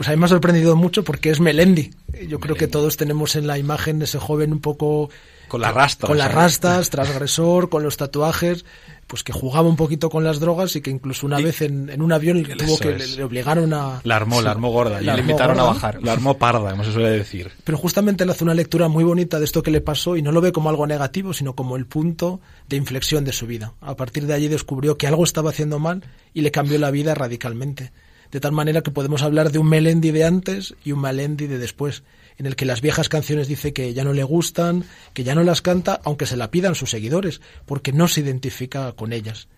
[0.00, 1.90] Pues a mí me ha sorprendido mucho porque es Melendi.
[2.26, 5.10] Yo creo que todos tenemos en la imagen ese joven un poco
[5.50, 6.08] Con las rastas.
[6.08, 6.42] con las ¿sabes?
[6.42, 8.64] rastas, transgresor, con los tatuajes,
[9.06, 11.90] pues que jugaba un poquito con las drogas y que incluso una Y- vez en,
[11.90, 14.00] en un avión le, tuvo que, le, le obligaron a...
[14.04, 15.02] La armó, la armó gorda.
[15.02, 16.00] Y le invitaron a bajar.
[16.02, 17.50] La armó parda, como se suele decir.
[17.64, 20.30] Pero justamente él hace una lectura muy bonita de esto que le pasó y no
[20.32, 23.74] lo ve como algo negativo, sino como el punto de inflexión de su vida.
[23.80, 27.14] A partir de allí descubrió que algo estaba haciendo mal y le cambió la vida
[27.14, 27.90] radicalmente.
[28.30, 31.58] De tal manera que podemos hablar de un Melendi de antes y un Melendi de
[31.58, 32.04] después,
[32.40, 35.42] en el que las viejas canciones dice que ya no le gustan, que ya no
[35.42, 39.48] las canta, aunque se la pidan sus seguidores, porque no se identifica con ellas.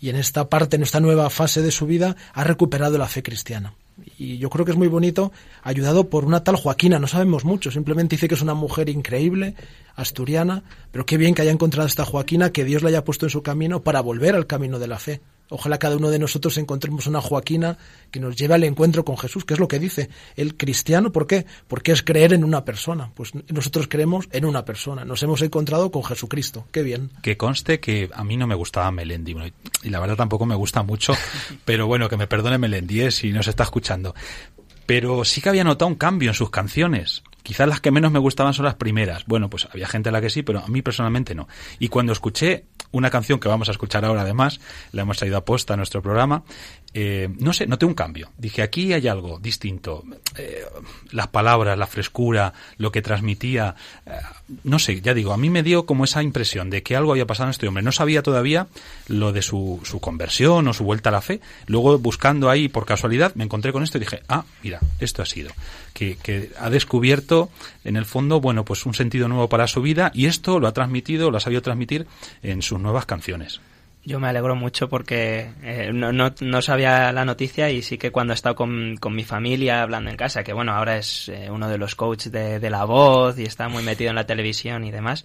[0.00, 3.22] Y en esta parte, en esta nueva fase de su vida, ha recuperado la fe
[3.22, 3.74] cristiana.
[4.16, 5.32] Y yo creo que es muy bonito,
[5.62, 9.54] ayudado por una tal Joaquina, no sabemos mucho, simplemente dice que es una mujer increíble,
[9.94, 13.30] asturiana, pero qué bien que haya encontrado esta Joaquina, que Dios la haya puesto en
[13.30, 15.20] su camino para volver al camino de la fe.
[15.50, 17.78] Ojalá cada uno de nosotros encontremos una Joaquina
[18.10, 21.12] que nos lleve al encuentro con Jesús, que es lo que dice el cristiano.
[21.12, 21.46] ¿Por qué?
[21.68, 23.10] Porque es creer en una persona.
[23.14, 25.04] Pues nosotros creemos en una persona.
[25.04, 26.66] Nos hemos encontrado con Jesucristo.
[26.72, 27.10] Qué bien.
[27.22, 29.34] Que conste que a mí no me gustaba Melendi,
[29.82, 31.14] y la verdad tampoco me gusta mucho,
[31.64, 34.14] pero bueno, que me perdone Melendi eh, si nos está escuchando.
[34.86, 37.22] Pero sí que había notado un cambio en sus canciones.
[37.42, 39.26] Quizás las que menos me gustaban son las primeras.
[39.26, 41.46] Bueno, pues había gente a la que sí, pero a mí personalmente no.
[41.78, 44.60] Y cuando escuché una canción que vamos a escuchar ahora además,
[44.92, 46.44] la hemos traído a posta a nuestro programa,
[46.96, 48.30] eh, no sé, noté un cambio.
[48.38, 50.04] Dije, aquí hay algo distinto.
[50.36, 50.64] Eh,
[51.10, 53.74] las palabras, la frescura, lo que transmitía,
[54.06, 54.12] eh,
[54.62, 57.26] no sé, ya digo, a mí me dio como esa impresión de que algo había
[57.26, 57.82] pasado en este hombre.
[57.82, 58.68] No sabía todavía
[59.08, 61.40] lo de su, su conversión o su vuelta a la fe.
[61.66, 65.26] Luego, buscando ahí por casualidad, me encontré con esto y dije, ah, mira, esto ha
[65.26, 65.50] sido.
[65.94, 67.50] Que, que ha descubierto,
[67.82, 70.72] en el fondo, bueno, pues un sentido nuevo para su vida y esto lo ha
[70.72, 72.06] transmitido, lo ha sabido transmitir
[72.42, 73.60] en sus nuevas canciones.
[74.06, 78.10] Yo me alegro mucho porque eh, no, no, no sabía la noticia y sí que
[78.12, 81.48] cuando he estado con, con mi familia hablando en casa, que bueno, ahora es eh,
[81.50, 84.84] uno de los coaches de, de la voz y está muy metido en la televisión
[84.84, 85.24] y demás,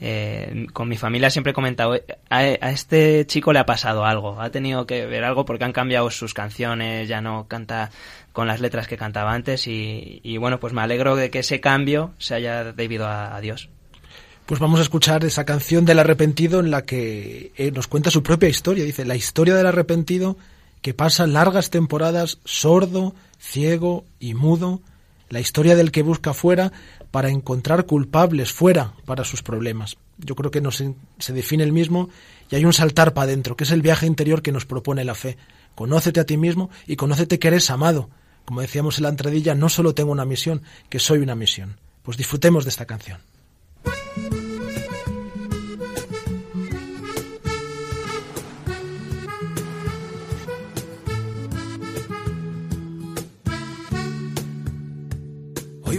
[0.00, 4.04] eh, con mi familia siempre he comentado, "Eh, a, a este chico le ha pasado
[4.04, 7.90] algo, ha tenido que ver algo porque han cambiado sus canciones, ya no canta
[8.32, 11.60] con las letras que cantaba antes y, y bueno, pues me alegro de que ese
[11.60, 13.68] cambio se haya debido a Dios.
[14.46, 18.22] Pues vamos a escuchar esa canción del arrepentido en la que eh, nos cuenta su
[18.22, 18.84] propia historia.
[18.84, 20.36] Dice, la historia del arrepentido
[20.82, 24.80] que pasa largas temporadas sordo, ciego y mudo.
[25.28, 26.72] La historia del que busca fuera
[27.12, 29.96] para encontrar culpables fuera para sus problemas.
[30.18, 30.82] Yo creo que nos,
[31.18, 32.10] se define el mismo
[32.50, 35.14] y hay un saltar para adentro, que es el viaje interior que nos propone la
[35.14, 35.38] fe.
[35.74, 38.10] Conócete a ti mismo y conócete que eres amado.
[38.44, 41.78] Como decíamos en la entradilla, no solo tengo una misión, que soy una misión.
[42.02, 43.20] Pues disfrutemos de esta canción.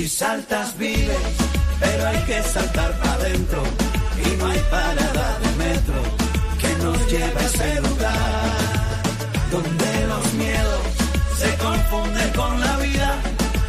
[0.00, 1.18] Si saltas vives,
[1.78, 3.62] pero hay que saltar para adentro.
[4.24, 6.00] Y no hay parada de metro
[6.58, 8.50] que nos lleve a ese lugar
[9.50, 10.82] donde los miedos
[11.36, 13.14] se confunden con la vida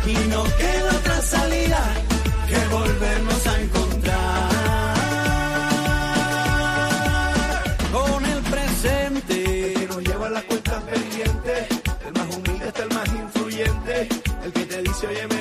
[0.08, 1.82] y no queda otra salida
[2.48, 4.52] que volvernos a encontrar
[7.92, 9.74] con el presente.
[9.74, 11.68] que nos lleva las cuentas pendientes.
[12.08, 14.08] El más humilde hasta el más influyente.
[14.46, 15.41] El que te Si oye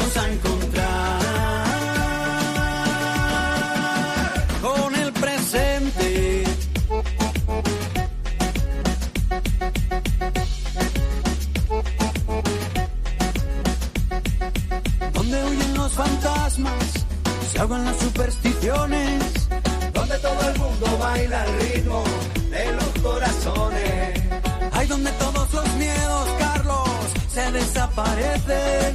[25.03, 26.89] donde todos los miedos, Carlos,
[27.33, 28.93] se desaparecen.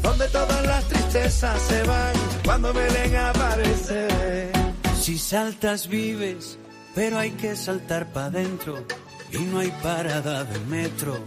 [0.00, 2.12] Donde todas las tristezas se van
[2.44, 4.52] cuando Belén aparece.
[5.00, 6.58] Si saltas vives,
[6.94, 8.84] pero hay que saltar para adentro
[9.32, 11.18] y no hay parada de metro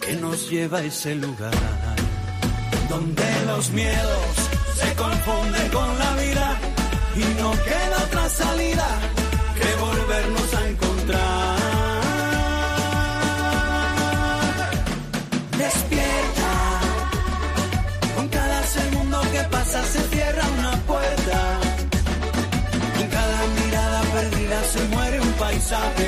[0.00, 1.54] que nos lleva a ese lugar
[2.88, 4.34] donde los miedos
[4.74, 6.56] se confunden con la vida
[7.14, 9.17] y no queda otra salida
[25.70, 26.07] muere un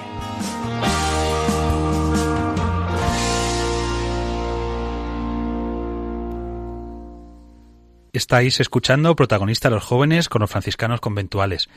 [8.21, 11.69] Estáis escuchando protagonista los jóvenes con los franciscanos conventuales.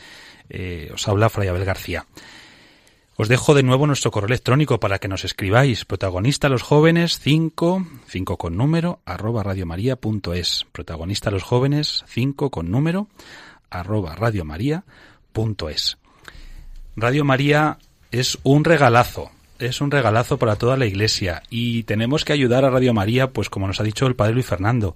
[0.51, 2.05] Eh, os habla Fray Abel García.
[3.17, 5.87] Os dejo de nuevo nuestro correo electrónico para que nos escribáis.
[5.87, 10.67] Protagonista los jóvenes 5, 5 con número, arroba radiomaria.es.
[10.71, 13.09] Protagonista los jóvenes 5 con número,
[13.71, 15.97] arroba radiomaria.es.
[16.95, 17.79] Radio María
[18.11, 19.31] es un regalazo.
[19.65, 23.49] Es un regalazo para toda la iglesia y tenemos que ayudar a Radio María, pues
[23.49, 24.95] como nos ha dicho el padre Luis Fernando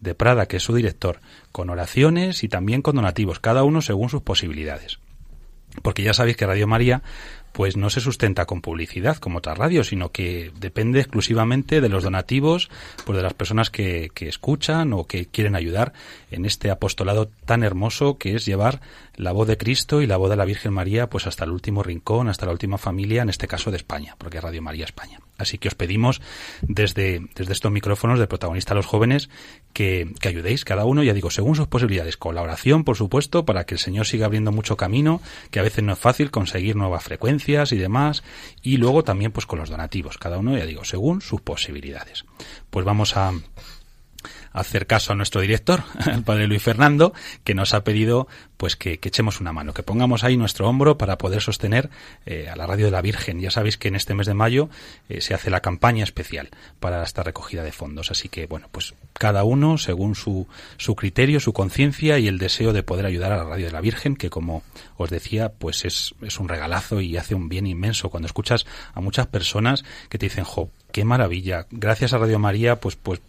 [0.00, 1.20] de Prada, que es su director,
[1.52, 4.98] con oraciones y también con donativos, cada uno según sus posibilidades.
[5.80, 7.02] Porque ya sabéis que Radio María
[7.52, 12.04] pues no se sustenta con publicidad como otras radios, sino que depende exclusivamente de los
[12.04, 12.68] donativos,
[13.06, 15.94] pues de las personas que, que escuchan o que quieren ayudar
[16.30, 18.82] en este apostolado tan hermoso que es llevar
[19.20, 21.82] la voz de Cristo y la voz de la Virgen María pues hasta el último
[21.82, 25.20] rincón, hasta la última familia, en este caso de España, porque es Radio María España.
[25.36, 26.22] Así que os pedimos
[26.62, 29.28] desde, desde estos micrófonos de protagonista a los jóvenes
[29.74, 33.44] que, que ayudéis cada uno, ya digo, según sus posibilidades, con la oración, por supuesto,
[33.44, 35.20] para que el Señor siga abriendo mucho camino,
[35.50, 38.22] que a veces no es fácil conseguir nuevas frecuencias y demás,
[38.62, 42.24] y luego también pues con los donativos, cada uno, ya digo, según sus posibilidades.
[42.70, 43.32] Pues vamos a,
[44.52, 47.12] hacer caso a nuestro director, al padre Luis Fernando,
[47.44, 48.28] que nos ha pedido
[48.60, 51.88] pues que, echemos una mano, que pongamos ahí nuestro hombro para poder sostener
[52.26, 53.40] eh, a la Radio de la Virgen.
[53.40, 54.68] Ya sabéis que en este mes de mayo
[55.08, 58.10] eh, se hace la campaña especial para esta recogida de fondos.
[58.10, 60.46] Así que, bueno, pues cada uno según su,
[60.76, 63.80] su criterio, su conciencia y el deseo de poder ayudar a la Radio de la
[63.80, 64.62] Virgen, que como
[64.98, 69.00] os decía, pues es, es un regalazo y hace un bien inmenso cuando escuchas a
[69.00, 71.66] muchas personas que te dicen, jo, qué maravilla.
[71.70, 73.22] Gracias a Radio María, pues, pues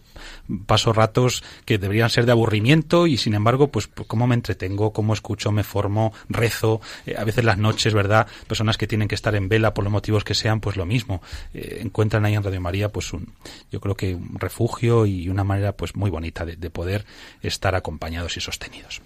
[0.66, 4.92] paso ratos que deberían ser de aburrimiento y sin embargo, pues, pues cómo me entretengo,
[4.92, 8.26] cómo escucho, me formo, rezo, eh, a veces las noches, ¿verdad?
[8.48, 11.22] Personas que tienen que estar en vela por los motivos que sean, pues lo mismo.
[11.54, 13.32] Eh, encuentran ahí en Radio María, pues un,
[13.70, 17.06] yo creo que un refugio y una manera, pues muy bonita de poder
[17.40, 19.00] estar acompañados y sostenidos.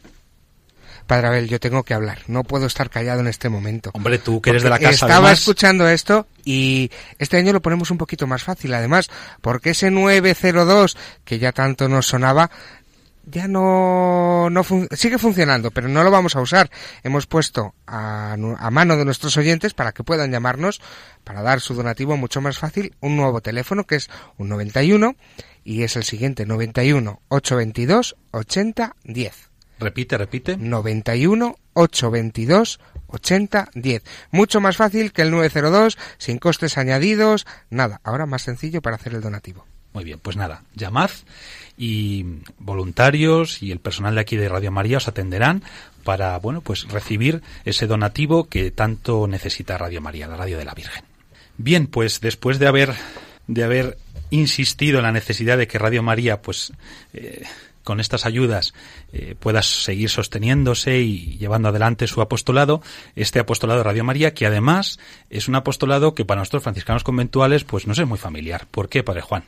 [1.07, 2.19] Padre Abel, yo tengo que hablar.
[2.27, 3.91] No puedo estar callado en este momento.
[3.95, 5.07] Hombre, tú que eres de la casa.
[5.07, 9.09] Estaba escuchando esto y este año lo ponemos un poquito más fácil, además,
[9.41, 12.51] porque ese 902 que ya tanto nos sonaba
[13.27, 16.71] ya no, no sigue funcionando, pero no lo vamos a usar.
[17.03, 20.81] Hemos puesto a, a, mano de nuestros oyentes para que puedan llamarnos
[21.25, 24.09] para dar su donativo mucho más fácil un nuevo teléfono que es
[24.39, 25.17] un 91
[25.65, 29.51] y es el siguiente 91 822 80 10.
[29.79, 30.57] Repite, repite.
[30.57, 34.03] 91 822 80 10.
[34.31, 38.01] Mucho más fácil que el 902, sin costes añadidos, nada.
[38.05, 39.67] Ahora más sencillo para hacer el donativo.
[39.97, 41.11] Muy bien, pues nada, llamad
[41.79, 42.27] y
[42.59, 45.63] voluntarios y el personal de aquí de Radio María os atenderán
[46.05, 50.75] para, bueno, pues recibir ese donativo que tanto necesita Radio María, la radio de la
[50.75, 51.03] Virgen.
[51.57, 52.93] Bien, pues después de haber
[53.47, 53.97] de haber
[54.29, 56.75] insistido en la necesidad de que Radio María pues
[57.15, 57.47] eh,
[57.83, 58.75] con estas ayudas
[59.15, 62.83] eh, puedas seguir sosteniéndose y llevando adelante su apostolado,
[63.15, 64.99] este apostolado de Radio María, que además
[65.31, 68.67] es un apostolado que para nosotros franciscanos conventuales pues no es muy familiar.
[68.71, 69.45] ¿Por qué, Padre Juan?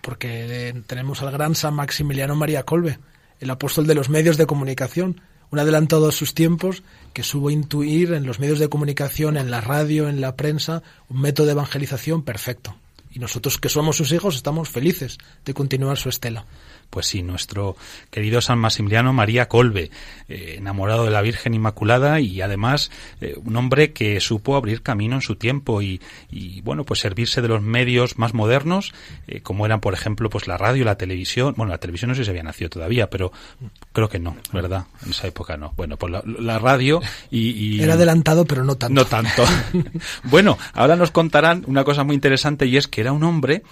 [0.00, 2.98] Porque tenemos al gran San Maximiliano María Colbe,
[3.40, 5.20] el apóstol de los medios de comunicación,
[5.50, 6.82] un adelantado a sus tiempos
[7.12, 11.20] que supo intuir en los medios de comunicación, en la radio, en la prensa, un
[11.20, 12.76] método de evangelización perfecto.
[13.10, 16.44] Y nosotros que somos sus hijos estamos felices de continuar su estela.
[16.90, 17.76] Pues sí, nuestro
[18.10, 19.90] querido San Maximiliano María Colbe,
[20.28, 25.16] eh, enamorado de la Virgen Inmaculada y además eh, un hombre que supo abrir camino
[25.16, 26.00] en su tiempo y,
[26.62, 28.94] bueno, pues servirse de los medios más modernos,
[29.26, 31.54] eh, como eran, por ejemplo, pues la radio, la televisión.
[31.56, 33.32] Bueno, la televisión no sé si había nacido todavía, pero
[33.92, 34.86] creo que no, ¿verdad?
[35.04, 35.74] En esa época no.
[35.76, 38.94] Bueno, pues la, radio y, Era adelantado, pero no tanto.
[38.94, 39.44] No tanto.
[40.24, 43.62] bueno, ahora nos contarán una cosa muy interesante y es que era un hombre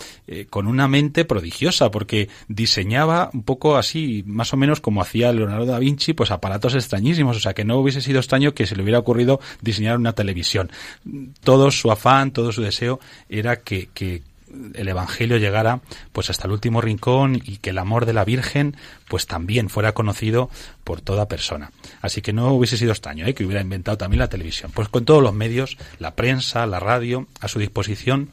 [0.51, 5.67] con una mente prodigiosa porque diseñaba un poco así, más o menos como hacía Leonardo
[5.67, 8.83] da Vinci, pues aparatos extrañísimos, o sea que no hubiese sido extraño que se le
[8.83, 10.71] hubiera ocurrido diseñar una televisión.
[11.43, 13.89] Todo su afán, todo su deseo era que,
[14.75, 15.81] el evangelio llegara
[16.13, 18.77] pues hasta el último rincón y que el amor de la Virgen
[19.09, 20.49] pues también fuera conocido
[20.85, 21.73] por toda persona.
[22.01, 23.35] Así que no hubiese sido extraño ¿eh?
[23.35, 24.71] que hubiera inventado también la televisión.
[24.73, 28.31] Pues con todos los medios, la prensa, la radio a su disposición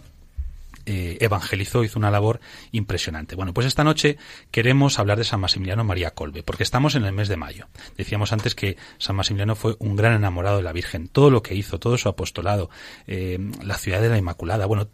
[0.86, 2.40] eh, evangelizó, hizo una labor
[2.72, 3.36] impresionante.
[3.36, 4.18] Bueno, pues esta noche
[4.52, 7.68] queremos hablar de San Maximiliano María Colbe, porque estamos en el mes de mayo.
[7.98, 11.08] Decíamos antes que San Maximiliano fue un gran enamorado de la Virgen.
[11.08, 12.70] Todo lo que hizo, todo su apostolado,
[13.08, 14.88] eh, la ciudad de la Inmaculada, bueno,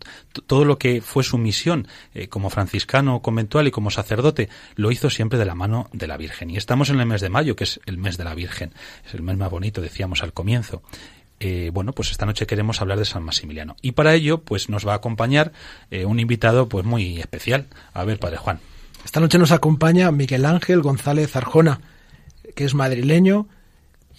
[0.48, 5.10] todo lo que fue su misión eh, como franciscano conventual y como sacerdote, lo hizo
[5.10, 6.50] siempre de la mano de la Virgen.
[6.50, 8.74] Y estamos en el mes de mayo, que es el mes de la Virgen.
[9.06, 10.84] Es el mes más bonito, decíamos al comienzo.
[11.40, 13.76] Eh, bueno, pues esta noche queremos hablar de San Maximiliano.
[13.82, 15.54] Y para ello, pues nos va a acompañar
[15.90, 17.68] eh, un invitado pues muy especial.
[17.94, 18.60] A ver, Padre Juan.
[19.06, 21.80] Esta noche nos acompaña Miguel Ángel González Arjona,
[22.56, 23.48] que es madrileño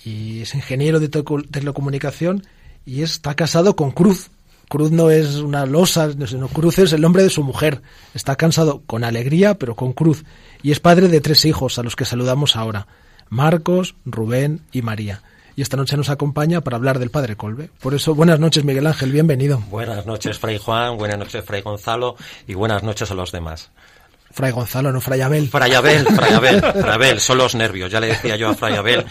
[0.05, 2.47] y es ingeniero de telecomunicación
[2.87, 4.31] y está casado con Cruz.
[4.71, 7.83] Cruz no es una losa, sino Cruz es el nombre de su mujer.
[8.15, 10.25] Está cansado con alegría, pero con Cruz.
[10.63, 12.87] Y es padre de tres hijos, a los que saludamos ahora.
[13.29, 15.23] Marcos, Rubén y María
[15.57, 17.71] y esta noche nos acompaña para hablar del Padre Colbe.
[17.81, 19.59] Por eso, buenas noches, Miguel Ángel, bienvenido.
[19.71, 23.71] Buenas noches, Fray Juan, buenas noches, Fray Gonzalo, y buenas noches a los demás.
[24.33, 25.49] Fray Gonzalo, no Fray Abel.
[25.49, 27.91] Fray Abel, Fray Abel, Fray Abel, son los nervios.
[27.91, 29.05] Ya le decía yo a Fray Abel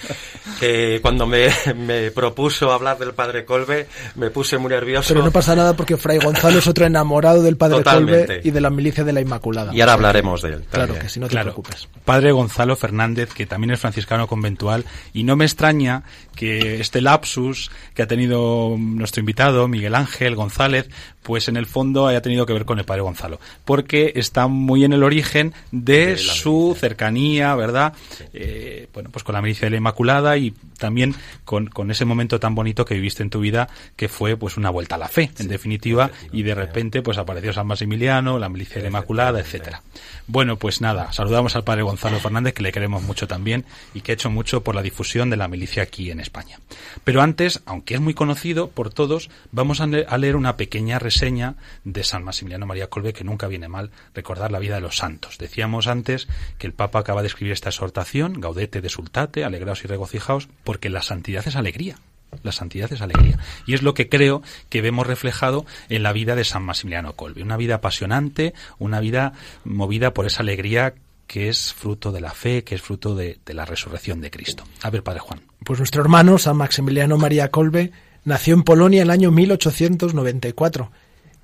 [0.59, 5.13] que cuando me, me, propuso hablar del Padre Colbe me puse muy nervioso.
[5.13, 8.61] Pero no pasa nada porque Fray Gonzalo es otro enamorado del Padre Colbe y de
[8.61, 9.73] la milicia de la Inmaculada.
[9.73, 10.65] Y ahora hablaremos de él.
[10.69, 11.87] Claro que si no te preocupes.
[12.05, 16.03] Padre Gonzalo Fernández, que también es franciscano conventual, y no me extraña
[16.35, 20.89] que este lapsus que ha tenido nuestro invitado, Miguel Ángel González,
[21.21, 23.39] pues en el fondo haya tenido que ver con el Padre Gonzalo.
[23.65, 27.93] Porque está muy en el origen de, su cercanía, ¿verdad?
[28.33, 32.39] Eh, bueno, pues con la milicia de la Inmaculada y también con, con, ese momento
[32.39, 35.31] tan bonito que viviste en tu vida, que fue pues una vuelta a la fe,
[35.39, 39.81] en definitiva, y de repente pues apareció San Maximiliano, la milicia de la Inmaculada, etcétera.
[40.27, 44.11] Bueno, pues nada, saludamos al padre Gonzalo Fernández, que le queremos mucho también y que
[44.11, 46.59] ha hecho mucho por la difusión de la milicia aquí en España.
[47.03, 52.03] Pero antes, aunque es muy conocido por todos, vamos a leer una pequeña reseña de
[52.03, 55.37] San Maximiliano María Colbe, que nunca viene mal recordar la vida de los santos.
[55.37, 56.27] Decíamos antes
[56.57, 60.89] que el Papa acaba de escribir esta exhortación, Gaudete de Sultate, alegraos y regocijaos, porque
[60.89, 61.97] la santidad es alegría.
[62.43, 63.39] La santidad es alegría.
[63.65, 67.41] Y es lo que creo que vemos reflejado en la vida de San Maximiliano Colbe.
[67.41, 69.33] Una vida apasionante, una vida
[69.63, 70.93] movida por esa alegría
[71.25, 74.63] que es fruto de la fe, que es fruto de, la resurrección de Cristo.
[74.81, 75.41] A ver, Padre Juan.
[75.63, 77.91] Pues nuestro hermano, San Maximiliano María Colbe,
[78.25, 80.91] nació en Polonia el año 1894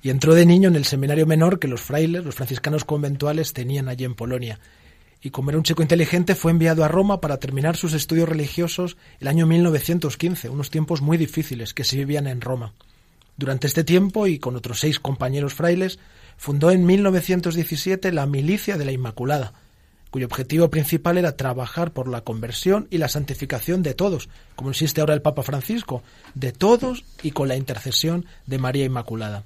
[0.06, 3.88] y entró de niño en el seminario menor que los frailes, los franciscanos conventuales, tenían
[3.88, 4.60] allí en Polonia
[5.20, 8.96] y como era un chico inteligente fue enviado a Roma para terminar sus estudios religiosos
[9.18, 12.72] el año 1915, unos tiempos muy difíciles que se vivían en Roma.
[13.36, 15.98] Durante este tiempo y con otros seis compañeros frailes,
[16.36, 19.54] fundó en 1917 la Milicia de la Inmaculada,
[20.12, 25.00] cuyo objetivo principal era trabajar por la conversión y la santificación de todos, como insiste
[25.00, 26.04] ahora el Papa Francisco,
[26.36, 29.44] de todos y con la intercesión de María Inmaculada.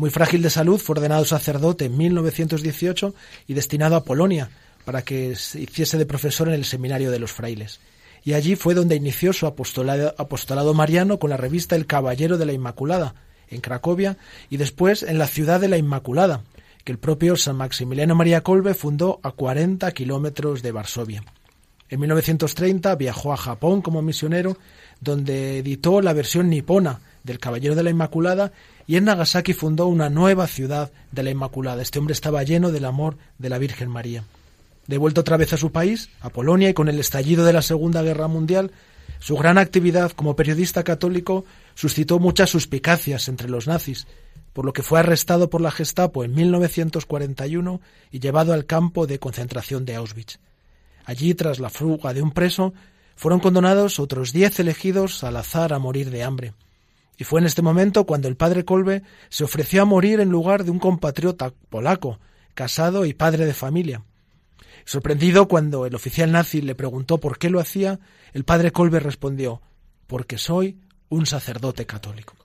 [0.00, 3.14] Muy frágil de salud, fue ordenado sacerdote en 1918
[3.46, 4.48] y destinado a Polonia,
[4.86, 7.80] para que se hiciese de profesor en el seminario de los frailes.
[8.24, 12.46] Y allí fue donde inició su apostolado, apostolado mariano con la revista El Caballero de
[12.46, 13.14] la Inmaculada,
[13.48, 14.16] en Cracovia,
[14.48, 16.44] y después en la ciudad de la Inmaculada,
[16.82, 21.22] que el propio San Maximiliano María Colbe fundó a 40 kilómetros de Varsovia.
[21.90, 24.56] En 1930 viajó a Japón como misionero,
[25.02, 28.52] donde editó la versión nipona del Caballero de la Inmaculada
[28.90, 31.80] y en Nagasaki fundó una nueva ciudad de la Inmaculada.
[31.80, 34.24] Este hombre estaba lleno del amor de la Virgen María.
[34.88, 38.02] Devuelto otra vez a su país, a Polonia, y con el estallido de la Segunda
[38.02, 38.72] Guerra Mundial,
[39.20, 41.44] su gran actividad como periodista católico
[41.76, 44.08] suscitó muchas suspicacias entre los nazis,
[44.52, 47.80] por lo que fue arrestado por la Gestapo en 1941
[48.10, 50.40] y llevado al campo de concentración de Auschwitz.
[51.04, 52.74] Allí, tras la fuga de un preso,
[53.14, 56.54] fueron condenados otros diez elegidos al azar a morir de hambre.
[57.20, 60.64] Y fue en este momento cuando el padre Kolbe se ofreció a morir en lugar
[60.64, 62.18] de un compatriota polaco,
[62.54, 64.04] casado y padre de familia.
[64.86, 68.00] Sorprendido cuando el oficial nazi le preguntó por qué lo hacía,
[68.32, 69.60] el padre Kolbe respondió,
[70.06, 70.78] porque soy
[71.10, 72.36] un sacerdote católico.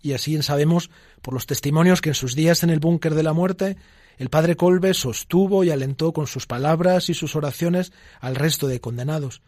[0.00, 0.88] Y así sabemos,
[1.20, 3.76] por los testimonios, que en sus días en el búnker de la muerte,
[4.16, 8.80] el padre Kolbe sostuvo y alentó con sus palabras y sus oraciones al resto de
[8.80, 9.42] condenados.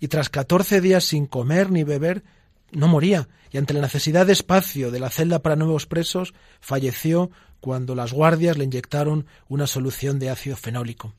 [0.00, 2.24] Y tras catorce días sin comer ni beber,
[2.72, 7.30] no moría, y ante la necesidad de espacio de la celda para nuevos presos, falleció
[7.60, 11.14] cuando las guardias le inyectaron una solución de ácido fenólico.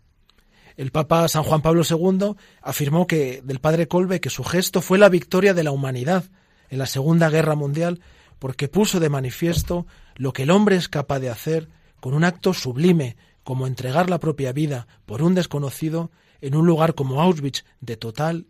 [0.78, 4.98] El Papa San Juan Pablo II afirmó que del padre Colbe que su gesto fue
[4.98, 6.24] la victoria de la humanidad
[6.70, 8.00] en la Segunda Guerra Mundial
[8.40, 9.86] porque puso de manifiesto
[10.16, 11.68] lo que el hombre es capaz de hacer
[12.00, 16.96] con un acto sublime como entregar la propia vida por un desconocido en un lugar
[16.96, 18.48] como Auschwitz de total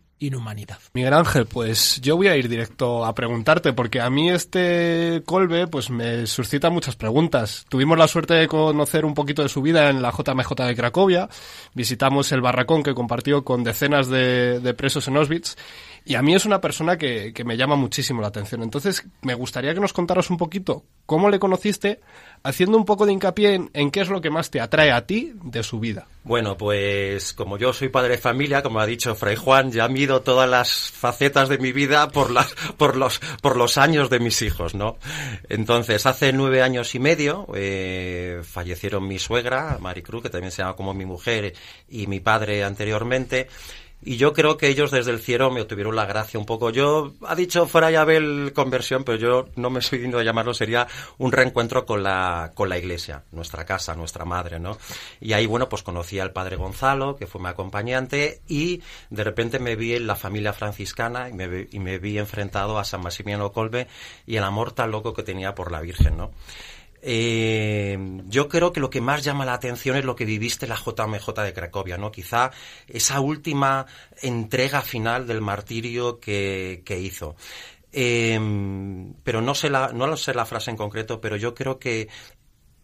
[0.92, 5.66] Miguel Ángel, pues yo voy a ir directo a preguntarte, porque a mí este Colbe
[5.66, 7.64] pues me suscita muchas preguntas.
[7.70, 11.28] Tuvimos la suerte de conocer un poquito de su vida en la JMJ de Cracovia,
[11.74, 15.56] visitamos el barracón que compartió con decenas de, de presos en Auschwitz,
[16.04, 18.62] y a mí es una persona que, que me llama muchísimo la atención.
[18.62, 22.00] Entonces, me gustaría que nos contaras un poquito cómo le conociste,
[22.42, 25.06] haciendo un poco de hincapié en, en, qué es lo que más te atrae a
[25.06, 26.06] ti de su vida.
[26.22, 30.22] Bueno, pues como yo soy padre de familia, como ha dicho Fray Juan, ya mido
[30.22, 34.40] todas las facetas de mi vida por, las, por, los, por los años de mis
[34.42, 34.98] hijos, ¿no?
[35.48, 40.76] Entonces, hace nueve años y medio eh, fallecieron mi suegra, Maricruz, que también se llama
[40.76, 41.54] como mi mujer,
[41.88, 43.48] y mi padre anteriormente.
[44.02, 46.70] Y yo creo que ellos desde el cielo me obtuvieron la gracia un poco.
[46.70, 50.86] Yo, ha dicho Fray Abel conversión, pero yo no me estoy viendo a llamarlo, sería
[51.18, 54.78] un reencuentro con la, con la iglesia, nuestra casa, nuestra madre, ¿no?
[55.20, 59.58] Y ahí, bueno, pues conocí al padre Gonzalo, que fue mi acompañante, y de repente
[59.58, 63.52] me vi en la familia franciscana y me, y me vi enfrentado a San Maximiano
[63.52, 63.86] Colbe
[64.26, 66.30] y el amor tan loco que tenía por la Virgen, ¿no?
[67.02, 70.76] Eh, yo creo que lo que más llama la atención es lo que viviste la
[70.76, 72.12] JMJ de Cracovia, ¿no?
[72.12, 72.50] Quizá
[72.86, 73.86] esa última
[74.22, 77.36] entrega final del martirio que, hizo.
[77.92, 78.38] Eh,
[79.24, 82.08] pero no sé, la, no sé la frase en concreto, pero yo creo que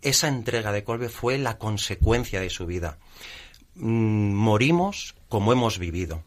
[0.03, 2.99] esa entrega de Colbe fue la consecuencia de su vida.
[3.75, 6.23] Mm, morimos como hemos vivido.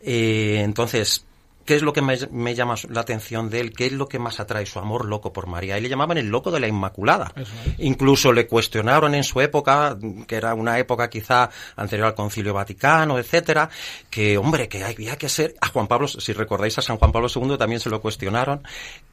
[0.00, 1.24] Eh, entonces,
[1.64, 3.72] ¿Qué es lo que me, me llama la atención de él?
[3.72, 5.78] ¿Qué es lo que más atrae su amor loco por María?
[5.78, 7.32] Y le llamaban el loco de la Inmaculada.
[7.78, 9.96] Incluso le cuestionaron en su época,
[10.26, 13.68] que era una época quizá anterior al Concilio Vaticano, etcétera,
[14.10, 17.28] que hombre, que había que ser a Juan Pablo, si recordáis a San Juan Pablo
[17.34, 18.62] II también se lo cuestionaron,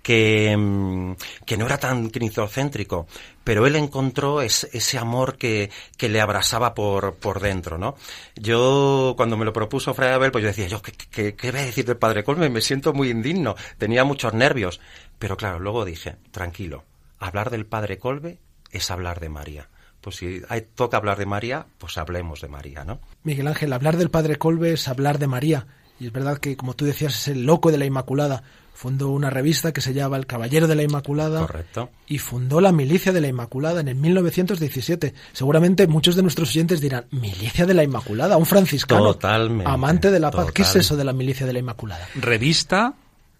[0.01, 1.13] que, mm,
[1.45, 3.07] que no era tan cristocéntrico,
[3.43, 7.95] pero él encontró ese, ese amor que, que le abrasaba por, por dentro, ¿no?
[8.35, 11.61] Yo, cuando me lo propuso Fray Abel, pues yo decía, yo, ¿qué, qué, qué voy
[11.61, 12.48] a decir del Padre Colme?
[12.49, 14.79] Me siento muy indigno, tenía muchos nervios.
[15.17, 16.85] Pero claro, luego dije, tranquilo,
[17.19, 18.39] hablar del Padre Colbe
[18.71, 19.69] es hablar de María.
[20.01, 23.01] Pues si hay, toca hablar de María, pues hablemos de María, ¿no?
[23.23, 25.67] Miguel Ángel, hablar del Padre Colbe es hablar de María.
[25.99, 28.43] Y es verdad que, como tú decías, es el loco de la Inmaculada.
[28.79, 31.41] Fundó una revista que se llama El Caballero de la Inmaculada.
[31.41, 31.89] Correcto.
[32.07, 35.13] Y fundó la Milicia de la Inmaculada en el 1917.
[35.33, 39.03] Seguramente muchos de nuestros oyentes dirán, Milicia de la Inmaculada, un franciscano.
[39.03, 39.69] Totalmente.
[39.69, 40.53] Amante de la paz.
[40.53, 42.07] ¿Qué es eso de la Milicia de la Inmaculada?
[42.15, 42.93] Revista,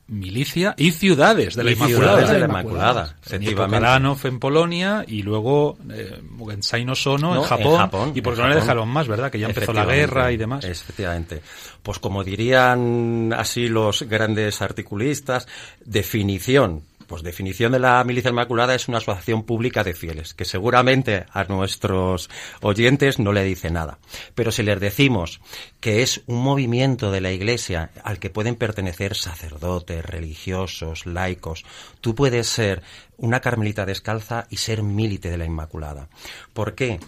[0.10, 2.01] milicia y ciudades de la Y Inmaculada.
[2.18, 3.16] ciudades de la Inmaculada.
[3.26, 4.28] Efectivamente.
[4.28, 7.72] En Polonia y luego eh, Mugensai no Sono No, en Japón.
[7.74, 9.32] en Japón, y porque no le dejaron más, ¿verdad?
[9.32, 10.66] Que ya empezó la guerra y demás.
[10.66, 11.41] Efectivamente.
[11.84, 15.47] Pues como dirían así los grandes articulistas,
[15.86, 16.84] definición.
[17.10, 21.43] Pues definición de la Milicia Inmaculada es una asociación pública de fieles, que seguramente a
[21.45, 22.30] nuestros
[22.62, 23.97] oyentes no le dice nada.
[24.36, 25.41] Pero si les decimos
[25.80, 31.66] que es un movimiento de la Iglesia al que pueden pertenecer sacerdotes, religiosos, laicos,
[31.99, 32.84] tú puedes ser
[33.18, 36.10] una carmelita descalza y ser milite de la Inmaculada.
[36.53, 36.99] ¿Por qué?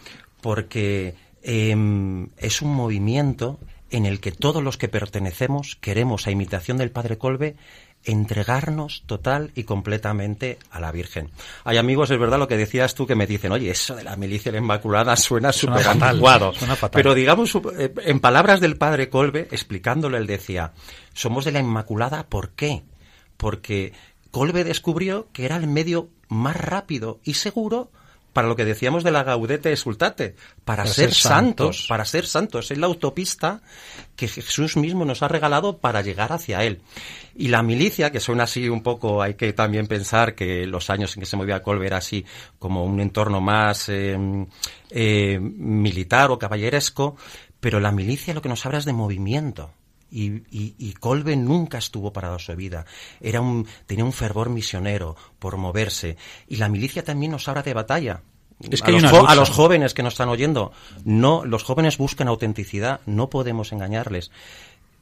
[0.42, 3.60] Porque em, es un movimiento
[3.92, 7.56] en el que todos los que pertenecemos queremos, a imitación del Padre Colbe,
[8.04, 11.30] entregarnos total y completamente a la Virgen.
[11.64, 14.16] Hay amigos, es verdad lo que decías tú, que me dicen, oye, eso de la
[14.16, 16.54] milicia de la Inmaculada suena súper fatal, anticuado.
[16.58, 16.98] suena fatal.
[16.98, 20.74] Pero digamos, eh, en palabras del Padre Colbe, explicándolo, él decía,
[21.14, 22.84] somos de la Inmaculada, ¿por qué?
[23.38, 23.94] Porque
[24.32, 27.92] Colbe descubrió que era el medio más rápido y seguro
[28.34, 31.86] para lo que decíamos de la gaudete exultate, para, Para ser, ser santos, santos.
[31.90, 32.72] para ser santos.
[32.72, 33.62] Es la autopista
[34.16, 36.82] que Jesús mismo nos ha regalado para llegar hacia Él.
[37.36, 41.16] Y la milicia, que suena así un poco, hay que también pensar que los años
[41.16, 42.26] en que se movía Colbe era así
[42.60, 44.18] como un entorno más eh,
[44.90, 47.16] eh, militar o caballeresco,
[47.60, 49.72] pero la milicia lo que nos habla es de movimiento.
[50.12, 52.86] Y, y, y Colbe nunca estuvo parado su vida.
[53.22, 56.18] Era un, tenía un fervor misionero por moverse.
[56.48, 58.22] Y la milicia también nos habla de batalla.
[58.70, 60.72] Es a, que hay los a los jóvenes que nos están oyendo,
[61.04, 64.32] no, los jóvenes buscan autenticidad, no podemos engañarles.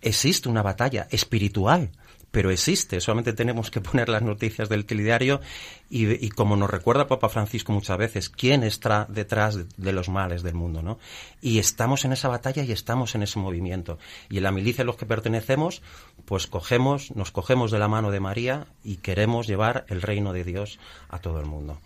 [0.01, 1.91] Existe una batalla espiritual,
[2.31, 3.01] pero existe.
[3.01, 5.41] Solamente tenemos que poner las noticias del telediario
[5.89, 10.09] y, y como nos recuerda Papa Francisco muchas veces, quién está detrás de, de los
[10.09, 10.99] males del mundo, ¿no?
[11.41, 13.97] Y estamos en esa batalla y estamos en ese movimiento.
[14.29, 15.81] Y en la milicia a los que pertenecemos,
[16.25, 20.43] pues cogemos, nos cogemos de la mano de María y queremos llevar el reino de
[20.43, 21.79] Dios a todo el mundo.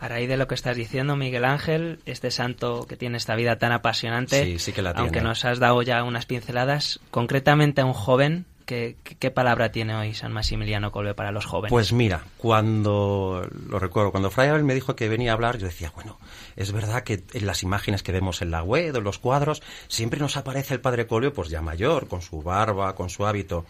[0.00, 3.58] A raíz de lo que estás diciendo, Miguel Ángel, este santo que tiene esta vida
[3.58, 7.84] tan apasionante, Sí, sí que la aunque nos has dado ya unas pinceladas, concretamente a
[7.84, 11.70] un joven, ¿qué, palabra tiene hoy San Maximiliano Colbe para los jóvenes?
[11.70, 15.66] Pues mira, cuando lo recuerdo, cuando Fray Abel me dijo que venía a hablar, yo
[15.66, 16.18] decía, bueno,
[16.54, 20.20] es verdad que en las imágenes que vemos en la web, en los cuadros, siempre
[20.20, 23.64] nos aparece el padre Colbe, pues ya mayor, con su barba, con su hábito.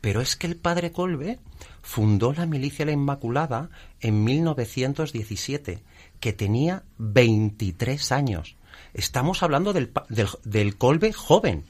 [0.00, 1.40] Pero es que el padre Colbe
[1.82, 5.82] fundó la milicia La Inmaculada en 1917,
[6.20, 8.56] que tenía 23 años.
[8.92, 9.92] Estamos hablando del,
[10.44, 11.64] del Colbe joven.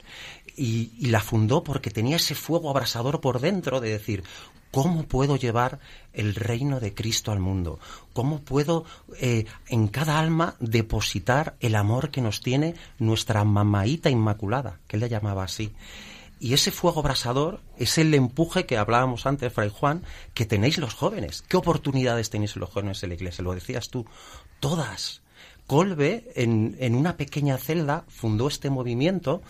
[0.57, 4.23] Y, la fundó porque tenía ese fuego abrasador por dentro de decir,
[4.71, 5.79] ¿cómo puedo llevar
[6.13, 7.79] el reino de Cristo al mundo?
[8.13, 8.85] ¿Cómo puedo
[9.19, 15.01] eh, en cada alma depositar el amor que nos tiene nuestra mamaíta inmaculada, que él
[15.01, 15.73] la llamaba así?
[16.39, 20.03] Y ese fuego abrasador es el empuje que hablábamos antes, Fray Juan,
[20.33, 21.43] que tenéis los jóvenes.
[21.47, 23.43] ¿Qué oportunidades tenéis los jóvenes en la iglesia?
[23.43, 24.05] Lo decías tú.
[24.59, 25.21] Todas.
[25.65, 29.41] Colbe, en una pequeña celda, fundó este movimiento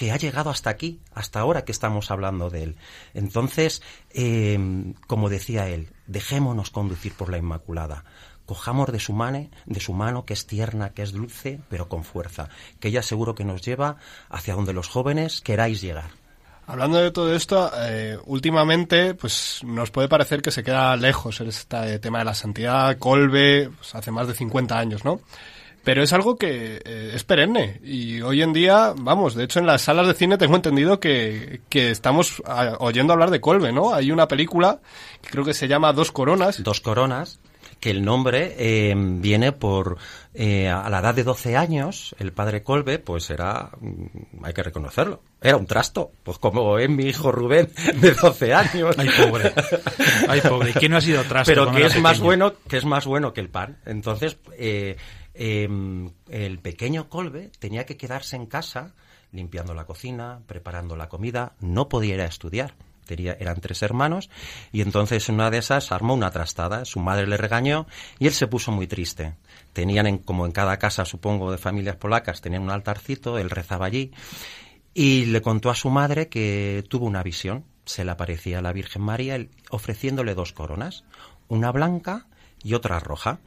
[0.00, 2.76] que ha llegado hasta aquí, hasta ahora que estamos hablando de él.
[3.12, 3.82] Entonces,
[4.14, 4.58] eh,
[5.06, 8.04] como decía él, dejémonos conducir por la Inmaculada.
[8.46, 12.02] Cojamos de su, mane, de su mano, que es tierna, que es dulce, pero con
[12.02, 12.48] fuerza,
[12.80, 13.96] que ella seguro que nos lleva
[14.30, 16.12] hacia donde los jóvenes queráis llegar.
[16.66, 21.98] Hablando de todo esto, eh, últimamente, pues nos puede parecer que se queda lejos este
[21.98, 22.96] tema de la santidad.
[22.96, 25.20] Colbe, pues, hace más de 50 años, ¿no?
[25.84, 27.80] Pero es algo que eh, es perenne.
[27.82, 31.62] Y hoy en día, vamos, de hecho en las salas de cine tengo entendido que,
[31.68, 32.42] que estamos
[32.78, 33.94] oyendo hablar de Colbe, ¿no?
[33.94, 34.80] Hay una película
[35.22, 36.62] que creo que se llama Dos Coronas.
[36.62, 37.40] Dos coronas
[37.80, 39.96] que el nombre eh, viene por
[40.34, 44.62] eh, a la edad de 12 años el padre Colbe pues era mm, hay que
[44.62, 49.52] reconocerlo era un trasto pues como es mi hijo Rubén de 12 años ay pobre
[50.28, 52.84] ay pobre y quién no ha sido trasto pero que es más bueno que es
[52.84, 54.96] más bueno que el pan entonces eh,
[55.40, 58.94] em, el pequeño Colbe tenía que quedarse en casa
[59.32, 62.74] limpiando la cocina preparando la comida no podía ir a estudiar
[63.14, 64.30] eran tres hermanos,
[64.72, 67.86] y entonces en una de esas armó una trastada, su madre le regañó
[68.18, 69.34] y él se puso muy triste.
[69.72, 73.86] Tenían, en, como en cada casa, supongo, de familias polacas, tenían un altarcito, él rezaba
[73.86, 74.12] allí,
[74.94, 78.72] y le contó a su madre que tuvo una visión, se le aparecía a la
[78.72, 81.04] Virgen María ofreciéndole dos coronas,
[81.48, 82.26] una blanca
[82.62, 83.40] y otra roja.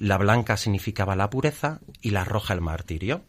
[0.00, 3.22] La blanca significaba la pureza y la roja el martirio.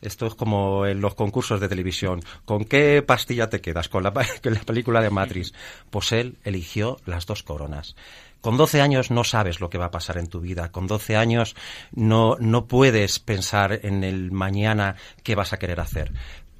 [0.00, 2.22] Esto es como en los concursos de televisión.
[2.44, 3.88] ¿Con qué pastilla te quedas?
[3.88, 4.12] ¿Con la,
[4.42, 5.52] la película de Matrix?
[5.90, 7.96] Pues él eligió las dos coronas.
[8.40, 10.70] Con 12 años no sabes lo que va a pasar en tu vida.
[10.70, 11.56] Con 12 años
[11.92, 16.12] no, no puedes pensar en el mañana qué vas a querer hacer.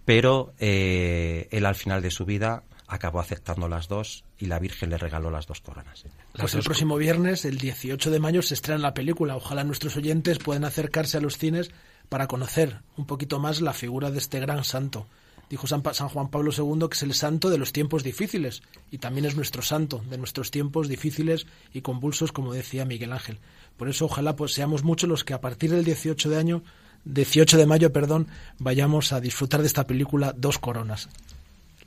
[0.05, 4.91] Pero eh, él al final de su vida acabó aceptando las dos y la Virgen
[4.91, 6.05] le regaló las dos coronas.
[6.39, 9.37] Pues el próximo viernes, el 18 de mayo, se estrena la película.
[9.37, 11.71] Ojalá nuestros oyentes puedan acercarse a los cines
[12.09, 15.07] para conocer un poquito más la figura de este gran santo.
[15.51, 19.27] Dijo San, Juan Pablo II que es el santo de los tiempos difíciles y también
[19.27, 23.39] es nuestro santo de nuestros tiempos difíciles y convulsos, como decía Miguel Ángel.
[23.77, 26.63] Por eso ojalá pues seamos muchos los que a partir del 18 de año
[27.05, 28.29] 18 de mayo, perdón,
[28.59, 31.09] vayamos a disfrutar de esta película Dos Coronas.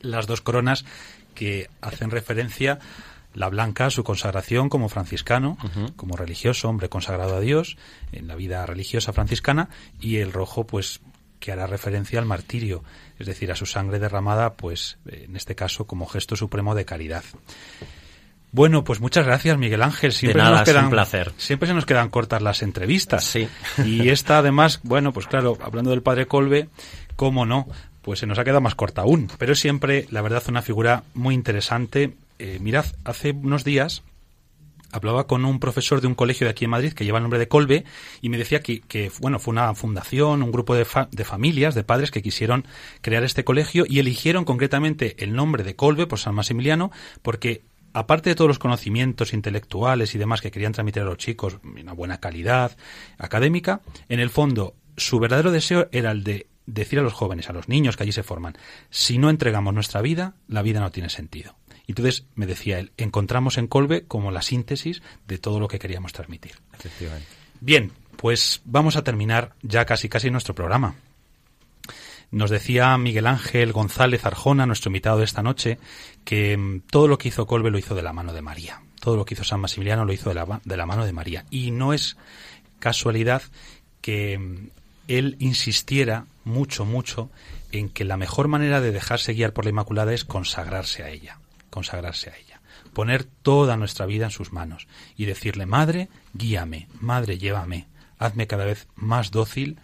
[0.01, 0.85] Las dos coronas
[1.33, 2.79] que hacen referencia
[3.35, 5.57] la blanca, su consagración como franciscano,
[5.95, 7.77] como religioso, hombre consagrado a Dios
[8.11, 9.69] en la vida religiosa franciscana,
[9.99, 11.01] y el rojo, pues
[11.39, 12.83] que hará referencia al martirio,
[13.19, 17.23] es decir, a su sangre derramada, pues en este caso como gesto supremo de caridad.
[18.51, 20.13] Bueno, pues muchas gracias, Miguel Ángel.
[20.13, 21.33] Siempre de nada, nos quedan, placer.
[21.35, 23.25] Siempre se nos quedan cortas las entrevistas.
[23.25, 23.49] Sí.
[23.83, 26.69] Y esta, además, bueno, pues claro, hablando del padre Colbe,
[27.17, 27.67] cómo no,
[28.01, 29.29] pues se nos ha quedado más corta aún.
[29.37, 34.03] Pero es siempre, la verdad, una figura muy interesante eh, mirad, hace unos días
[34.91, 37.39] hablaba con un profesor de un colegio de aquí en Madrid que lleva el nombre
[37.39, 37.83] de Colbe
[38.21, 42.11] y me decía que, bueno, fue una fundación, un grupo de, de, familias, de padres
[42.11, 42.65] que quisieron
[43.01, 47.63] crear este colegio y eligieron concretamente el nombre de Colbe por San Maximiliano porque
[47.93, 51.93] aparte de todos los conocimientos intelectuales y demás que querían transmitir a los chicos, una
[51.93, 52.77] buena calidad
[53.17, 57.53] académica, en el fondo su verdadero deseo era el de decir a los jóvenes, a
[57.53, 58.57] los niños que allí se forman,
[58.89, 61.55] si no entregamos nuestra vida, la vida no tiene sentido.
[61.87, 65.79] Y entonces me decía él, encontramos en Colbe como la síntesis de todo lo que
[65.79, 66.53] queríamos transmitir.
[67.61, 70.95] Bien, pues vamos a terminar ya casi casi nuestro programa.
[72.31, 75.77] Nos decía Miguel Ángel González Arjona, nuestro invitado de esta noche,
[76.23, 78.81] que mm, todo lo que hizo Colbe lo hizo de la mano de María.
[78.99, 81.45] Todo lo que hizo San Maximiliano lo hizo de la, de la mano de María.
[81.51, 82.17] Y no es
[82.79, 83.43] casualidad
[84.01, 84.69] que mm,
[85.07, 87.29] él insistiera mucho, mucho
[87.71, 91.37] en que la mejor manera de dejarse guiar por la Inmaculada es consagrarse a ella
[91.75, 92.61] consagrarse a ella,
[92.93, 97.85] poner toda nuestra vida en sus manos y decirle, Madre, guíame, Madre, llévame,
[98.17, 99.77] hazme cada vez más dócil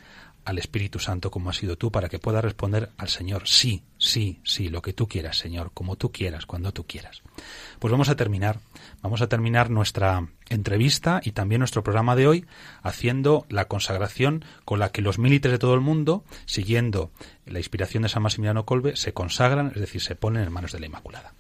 [0.46, 4.40] al Espíritu Santo como has sido tú para que pueda responder al Señor, sí, sí,
[4.44, 7.22] sí, lo que tú quieras, Señor, como tú quieras, cuando tú quieras.
[7.80, 8.60] Pues vamos a terminar,
[9.02, 12.46] vamos a terminar nuestra entrevista y también nuestro programa de hoy
[12.84, 17.12] haciendo la consagración con la que los militares de todo el mundo, siguiendo
[17.46, 20.80] la inspiración de San Maximiliano Colbe, se consagran, es decir, se ponen en manos de
[20.80, 21.34] la Inmaculada.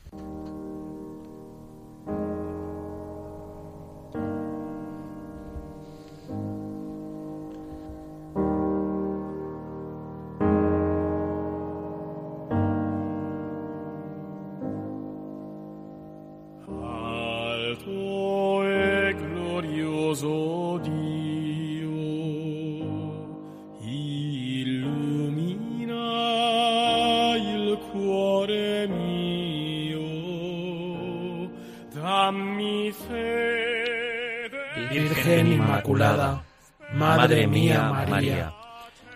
[37.52, 38.54] Mía María,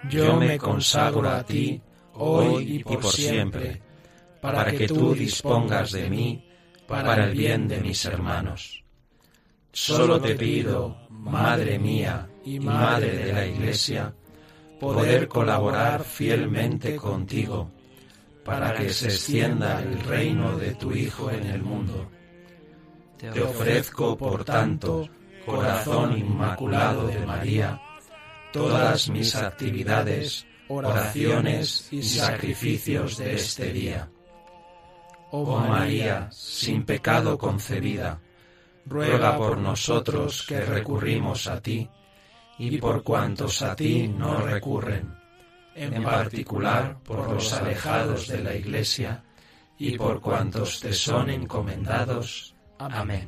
[0.09, 1.81] yo me consagro a ti
[2.13, 3.81] hoy y por siempre,
[4.41, 6.45] para que tú dispongas de mí
[6.87, 8.83] para el bien de mis hermanos.
[9.71, 14.13] Solo te pido, Madre mía y Madre de la Iglesia,
[14.79, 17.71] poder colaborar fielmente contigo
[18.43, 22.11] para que se extienda el reino de tu Hijo en el mundo.
[23.17, 25.09] Te ofrezco, por tanto,
[25.45, 27.81] corazón inmaculado de María,
[28.55, 34.09] todas mis actividades, oraciones y sacrificios de este día.
[35.31, 38.21] Oh María, sin pecado concebida,
[38.85, 41.89] ruega por nosotros que recurrimos a ti,
[42.57, 45.13] y por cuantos a ti no recurren,
[45.75, 49.21] en particular por los alejados de la Iglesia,
[49.77, 52.55] y por cuantos te son encomendados.
[52.79, 53.27] Amén.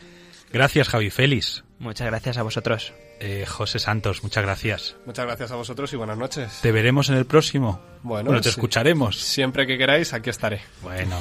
[0.53, 1.63] Gracias, Javi Félix.
[1.79, 2.93] Muchas gracias a vosotros.
[3.19, 4.95] Eh, José Santos, muchas gracias.
[5.05, 6.59] Muchas gracias a vosotros y buenas noches.
[6.61, 7.79] Te veremos en el próximo.
[8.01, 8.49] Bueno, te sí.
[8.49, 9.19] escucharemos.
[9.19, 10.61] Siempre que queráis, aquí estaré.
[10.81, 11.17] Bueno,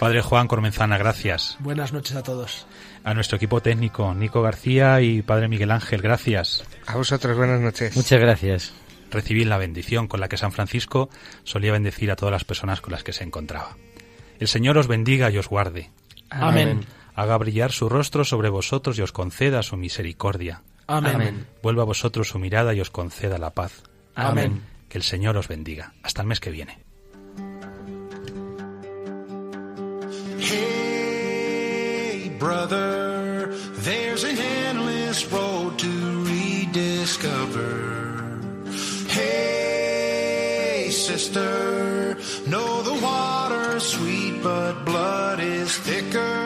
[0.00, 1.56] Padre Juan Cormenzana, gracias.
[1.60, 2.66] Buenas noches a todos.
[3.04, 6.64] A nuestro equipo técnico, Nico García y Padre Miguel Ángel, gracias.
[6.86, 7.96] A vosotros, buenas noches.
[7.96, 8.72] Muchas gracias.
[9.10, 11.08] Recibid la bendición con la que San Francisco
[11.44, 13.76] solía bendecir a todas las personas con las que se encontraba.
[14.40, 15.90] El Señor os bendiga y os guarde.
[16.28, 16.84] Amén.
[17.16, 20.62] Haga brillar su rostro sobre vosotros y os conceda su misericordia.
[20.86, 21.46] Amén.
[21.62, 23.82] Vuelva a vosotros su mirada y os conceda la paz.
[24.14, 24.62] Amén.
[24.90, 25.94] Que el Señor os bendiga.
[26.02, 26.78] Hasta el mes que viene.
[30.38, 33.48] Hey, brother,
[33.82, 37.64] there's an endless road to rediscover.
[39.08, 46.45] Hey, sister, know the water's sweet, but blood is thicker.